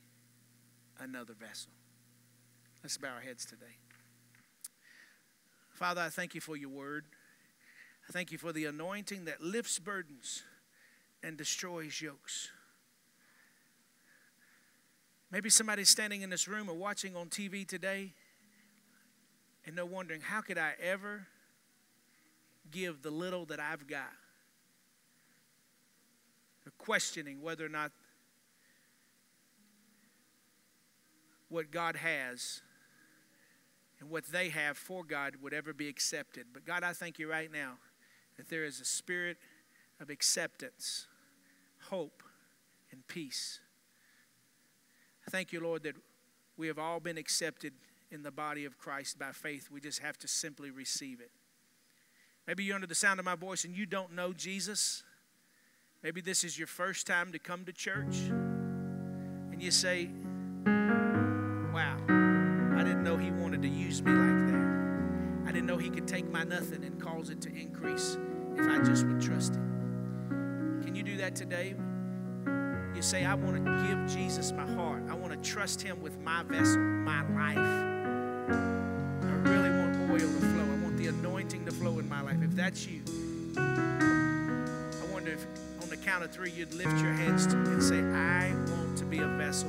another 1.00 1.33
vessel. 1.33 1.70
Let's 2.83 2.98
bow 2.98 3.14
our 3.14 3.20
heads 3.22 3.46
today. 3.46 3.78
Father, 5.72 6.02
I 6.02 6.11
thank 6.11 6.35
you 6.35 6.42
for 6.42 6.59
your 6.59 6.68
word. 6.68 7.07
I 8.07 8.12
thank 8.12 8.33
you 8.33 8.37
for 8.37 8.52
the 8.52 8.66
anointing 8.66 9.24
that 9.24 9.40
lifts 9.40 9.78
burdens 9.78 10.42
and 11.22 11.37
destroys 11.37 12.00
yokes. 12.00 12.48
Maybe 15.31 15.50
somebody's 15.50 15.88
standing 15.88 16.22
in 16.22 16.31
this 16.31 16.48
room 16.48 16.68
or 16.70 16.74
watching 16.74 17.14
on 17.14 17.28
TV 17.28 17.66
today 17.66 18.14
and 19.66 19.76
they're 19.76 19.85
wondering, 19.85 20.22
how 20.22 20.40
could 20.40 20.57
I 20.57 20.72
ever 20.83 21.26
give 22.70 23.02
the 23.02 23.11
little 23.11 23.44
that 23.46 23.61
I've 23.61 23.87
got? 23.87 24.12
They're 26.64 26.72
questioning 26.78 27.42
whether 27.42 27.66
or 27.66 27.68
not 27.68 27.92
what 31.50 31.70
God 31.70 31.96
has 31.96 32.62
and 34.00 34.09
what 34.09 34.24
they 34.26 34.48
have 34.48 34.78
for 34.78 35.04
God 35.04 35.37
would 35.42 35.52
ever 35.52 35.72
be 35.74 35.88
accepted. 35.88 36.46
But 36.52 36.64
God, 36.64 36.83
I 36.83 36.92
thank 36.92 37.18
you 37.18 37.28
right 37.28 37.52
now 37.52 37.74
that 38.37 38.48
there 38.48 38.64
is 38.64 38.81
a 38.81 38.85
spirit 38.85 39.37
of 40.00 40.11
acceptance, 40.11 41.06
hope, 41.90 42.22
and 42.90 43.06
peace. 43.06 43.61
I 45.26 45.30
thank 45.30 45.52
you, 45.52 45.61
Lord, 45.61 45.82
that 45.82 45.96
we 46.56 46.66
have 46.68 46.78
all 46.78 47.00
been 47.00 47.18
accepted 47.18 47.72
in 48.11 48.22
the 48.22 48.30
body 48.30 48.64
of 48.64 48.78
Christ 48.78 49.18
by 49.18 49.32
faith. 49.32 49.68
We 49.70 49.80
just 49.80 50.00
have 50.00 50.18
to 50.18 50.28
simply 50.28 50.70
receive 50.70 51.20
it. 51.20 51.30
Maybe 52.46 52.64
you're 52.64 52.74
under 52.74 52.87
the 52.87 52.94
sound 52.94 53.18
of 53.20 53.26
my 53.26 53.34
voice 53.34 53.64
and 53.64 53.76
you 53.76 53.84
don't 53.84 54.14
know 54.14 54.32
Jesus. 54.32 55.02
Maybe 56.02 56.20
this 56.20 56.44
is 56.44 56.58
your 56.58 56.66
first 56.66 57.06
time 57.06 57.32
to 57.32 57.38
come 57.38 57.64
to 57.66 57.72
church. 57.72 58.16
And 59.52 59.62
you 59.62 59.70
say, 59.70 60.08
Wow, 61.74 61.98
I 62.08 62.84
didn't 62.84 63.04
know 63.04 63.16
He 63.16 63.30
wanted 63.30 63.62
to 63.62 63.68
use 63.68 64.02
me 64.02 64.12
like 64.12 64.46
that. 64.46 65.44
I 65.46 65.52
didn't 65.52 65.66
know 65.66 65.76
He 65.76 65.90
could 65.90 66.08
take 66.08 66.30
my 66.30 66.44
nothing 66.44 66.84
and 66.84 67.00
cause 67.00 67.28
it 67.30 67.40
to 67.42 67.54
increase 67.54 68.16
if 68.56 68.66
I 68.66 68.82
just 68.82 69.06
would 69.06 69.20
trust 69.20 69.56
Him. 69.56 69.78
That 71.29 71.37
today? 71.37 71.75
You 72.97 73.03
say, 73.03 73.27
I 73.27 73.35
want 73.35 73.62
to 73.62 73.87
give 73.87 74.17
Jesus 74.19 74.51
my 74.53 74.64
heart. 74.64 75.03
I 75.11 75.14
want 75.14 75.31
to 75.31 75.51
trust 75.51 75.83
Him 75.83 76.01
with 76.01 76.19
my 76.21 76.43
vessel, 76.45 76.79
my 76.79 77.21
life. 77.35 77.59
I 77.59 79.35
really 79.45 79.69
want 79.69 80.11
oil 80.11 80.19
to 80.21 80.27
flow. 80.27 80.62
I 80.62 80.83
want 80.83 80.97
the 80.97 81.09
anointing 81.09 81.67
to 81.67 81.73
flow 81.73 81.99
in 81.99 82.09
my 82.09 82.23
life. 82.23 82.38
If 82.43 82.53
that's 82.53 82.87
you, 82.87 83.03
I 83.59 85.12
wonder 85.12 85.33
if 85.33 85.47
on 85.83 85.91
the 85.91 85.99
count 85.99 86.25
of 86.25 86.31
three 86.31 86.51
you'd 86.51 86.73
lift 86.73 86.99
your 87.03 87.12
hands 87.12 87.45
and 87.45 87.83
say, 87.83 88.01
I 88.01 88.55
want 88.71 88.97
to 88.97 89.05
be 89.05 89.19
a 89.19 89.29
vessel 89.29 89.69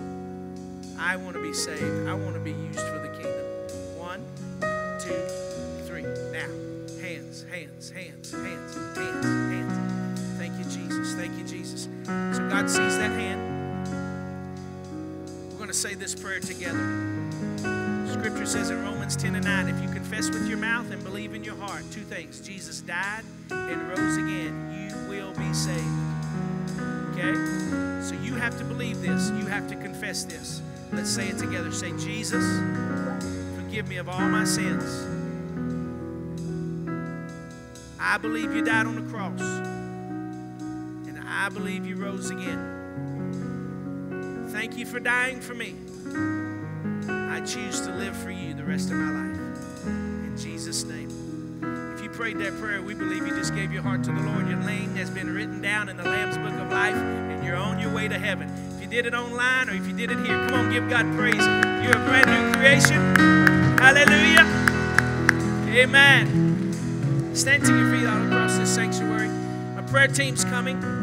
I 0.98 1.18
want 1.18 1.36
to 1.36 1.42
be 1.42 1.54
saved. 1.54 2.08
I 2.08 2.14
want 2.14 2.36
to 2.36 2.42
be 2.42 2.52
used 2.52 2.80
for 2.80 3.00
the 3.00 3.10
kingdom. 3.10 3.46
One, 3.98 4.24
two, 5.00 5.24
three. 5.88 6.04
Now, 6.04 6.48
hands, 7.02 7.46
hands, 7.50 7.90
hands, 7.90 8.32
hands, 8.32 8.74
hands. 8.98 9.09
God 12.60 12.70
sees 12.70 12.98
that 12.98 13.12
hand. 13.12 13.40
We're 15.50 15.56
going 15.56 15.70
to 15.70 15.74
say 15.74 15.94
this 15.94 16.14
prayer 16.14 16.42
together. 16.42 16.84
Scripture 18.12 18.46
says 18.46 18.70
in 18.70 18.84
Romans 18.84 19.16
10 19.16 19.36
and 19.36 19.46
9, 19.46 19.70
if 19.70 19.82
you 19.82 19.88
confess 19.88 20.30
with 20.30 20.46
your 20.46 20.58
mouth 20.58 20.92
and 20.92 21.02
believe 21.02 21.34
in 21.34 21.42
your 21.42 21.56
heart, 21.56 21.84
two 21.90 22.02
things 22.02 22.42
Jesus 22.42 22.82
died 22.82 23.24
and 23.50 23.88
rose 23.88 24.18
again, 24.18 24.90
you 24.90 25.10
will 25.10 25.32
be 25.36 25.54
saved. 25.54 25.80
Okay? 27.12 27.34
So 28.04 28.16
you 28.22 28.36
have 28.36 28.58
to 28.58 28.66
believe 28.66 29.00
this, 29.00 29.30
you 29.30 29.46
have 29.46 29.70
to 29.70 29.78
confess 29.78 30.26
this. 30.26 30.62
Let's 30.92 31.10
say 31.10 31.30
it 31.30 31.38
together. 31.38 31.72
Say, 31.72 31.92
Jesus, 31.92 32.44
forgive 33.56 33.88
me 33.88 33.96
of 34.00 34.10
all 34.10 34.28
my 34.28 34.44
sins. 34.44 35.08
I 38.02 38.18
believe 38.18 38.54
you 38.54 38.66
died 38.66 38.86
on 38.86 38.96
the 38.96 39.10
cross, 39.14 39.40
I 41.40 41.48
believe 41.48 41.86
you 41.86 41.96
rose 41.96 42.32
again. 42.32 42.76
Thank 44.50 44.76
you 44.76 44.86
for 44.86 45.00
dying 45.00 45.40
for 45.40 45.54
me. 45.54 45.74
I 47.08 47.40
choose 47.40 47.80
to 47.80 47.94
live 47.94 48.14
for 48.18 48.30
you 48.30 48.54
the 48.54 48.66
rest 48.66 48.92
of 48.92 48.98
my 48.98 49.10
life. 49.10 49.40
In 49.86 50.36
Jesus' 50.38 50.84
name. 50.84 51.08
If 51.96 52.04
you 52.04 52.10
prayed 52.10 52.40
that 52.40 52.60
prayer, 52.60 52.82
we 52.82 52.94
believe 52.94 53.26
you 53.26 53.34
just 53.34 53.56
gave 53.56 53.72
your 53.72 53.84
heart 53.84 54.04
to 54.04 54.12
the 54.12 54.20
Lord. 54.20 54.50
Your 54.50 54.60
name 54.60 54.98
has 54.98 55.10
been 55.10 55.34
written 55.34 55.62
down 55.62 55.88
in 55.88 55.96
the 55.96 56.04
Lamb's 56.04 56.38
Book 56.38 56.60
of 56.60 56.74
Life, 56.74 56.94
and 56.94 57.42
you're 57.46 57.56
on 57.56 57.80
your 57.80 57.94
way 57.94 58.10
to 58.10 58.20
heaven 58.20 58.52
If 58.76 58.82
you 58.82 58.90
did 58.90 59.06
it 59.06 59.14
online 59.14 59.70
or 59.70 59.74
if 59.76 59.88
you 59.88 59.94
did 59.94 60.12
it 60.12 60.18
here, 60.26 60.46
come 60.50 60.56
on, 60.56 60.70
give 60.74 60.90
God 60.90 61.06
praise. 61.16 61.36
You're 61.82 61.96
a 61.96 62.06
brand 62.06 62.28
new 62.28 62.52
creation. 62.60 63.16
Hallelujah. 63.80 64.46
Amen. 65.70 67.34
Stand 67.34 67.64
to 67.66 67.78
your 67.78 67.90
feet 67.98 68.06
all 68.06 68.26
across 68.26 68.58
this 68.58 68.76
sanctuary. 68.76 69.30
My 69.30 69.84
prayer 69.84 70.10
team's 70.10 70.44
coming. 70.44 70.99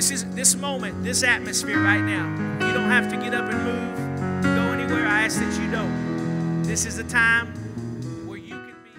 This 0.00 0.12
is 0.12 0.24
this 0.34 0.56
moment, 0.56 1.04
this 1.04 1.22
atmosphere 1.22 1.78
right 1.78 2.00
now. 2.00 2.26
You 2.66 2.72
don't 2.72 2.88
have 2.88 3.10
to 3.10 3.18
get 3.18 3.34
up 3.34 3.52
and 3.52 3.62
move, 3.62 4.42
go 4.42 4.72
anywhere. 4.72 5.06
I 5.06 5.24
ask 5.24 5.38
that 5.38 5.60
you 5.60 5.70
don't. 5.70 6.62
This 6.62 6.86
is 6.86 6.96
a 6.96 7.04
time 7.04 7.48
where 8.26 8.38
you 8.38 8.54
can 8.54 8.76
be 8.82 8.92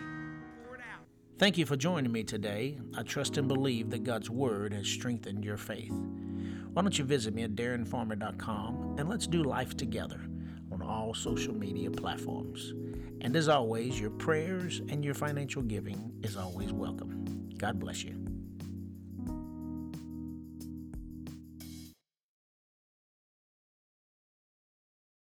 poured 0.64 0.82
out. 0.82 1.04
Thank 1.40 1.58
you 1.58 1.66
for 1.66 1.76
joining 1.76 2.12
me 2.12 2.24
today. 2.24 2.78
I 2.96 3.02
trust 3.02 3.40
and 3.40 3.48
believe 3.48 3.90
that 3.90 4.04
God's 4.04 4.30
Word 4.30 4.74
has 4.76 4.88
strengthened 4.88 5.44
your 5.44 5.58
faith. 5.58 5.92
Why 6.72 6.84
don't 6.84 6.96
you 6.96 7.04
visit 7.04 7.34
me 7.34 7.42
at 7.42 7.56
darrenfarmer.com 7.56 8.98
and 9.00 9.10
let's 9.10 9.26
do 9.26 9.42
life 9.42 9.76
together 9.76 10.22
on 10.72 10.84
all 10.84 11.16
social 11.16 11.56
media 11.56 11.90
platforms. 11.90 12.76
And 13.22 13.36
as 13.36 13.48
always, 13.48 14.00
your 14.00 14.12
prayers 14.12 14.84
and 14.90 15.04
your 15.04 15.16
financial 15.16 15.64
giving 15.64 16.14
is 16.22 16.38
always 16.38 16.72
welcome. 16.72 17.50
God 17.58 17.80
bless 17.80 18.04
you. 18.04 18.31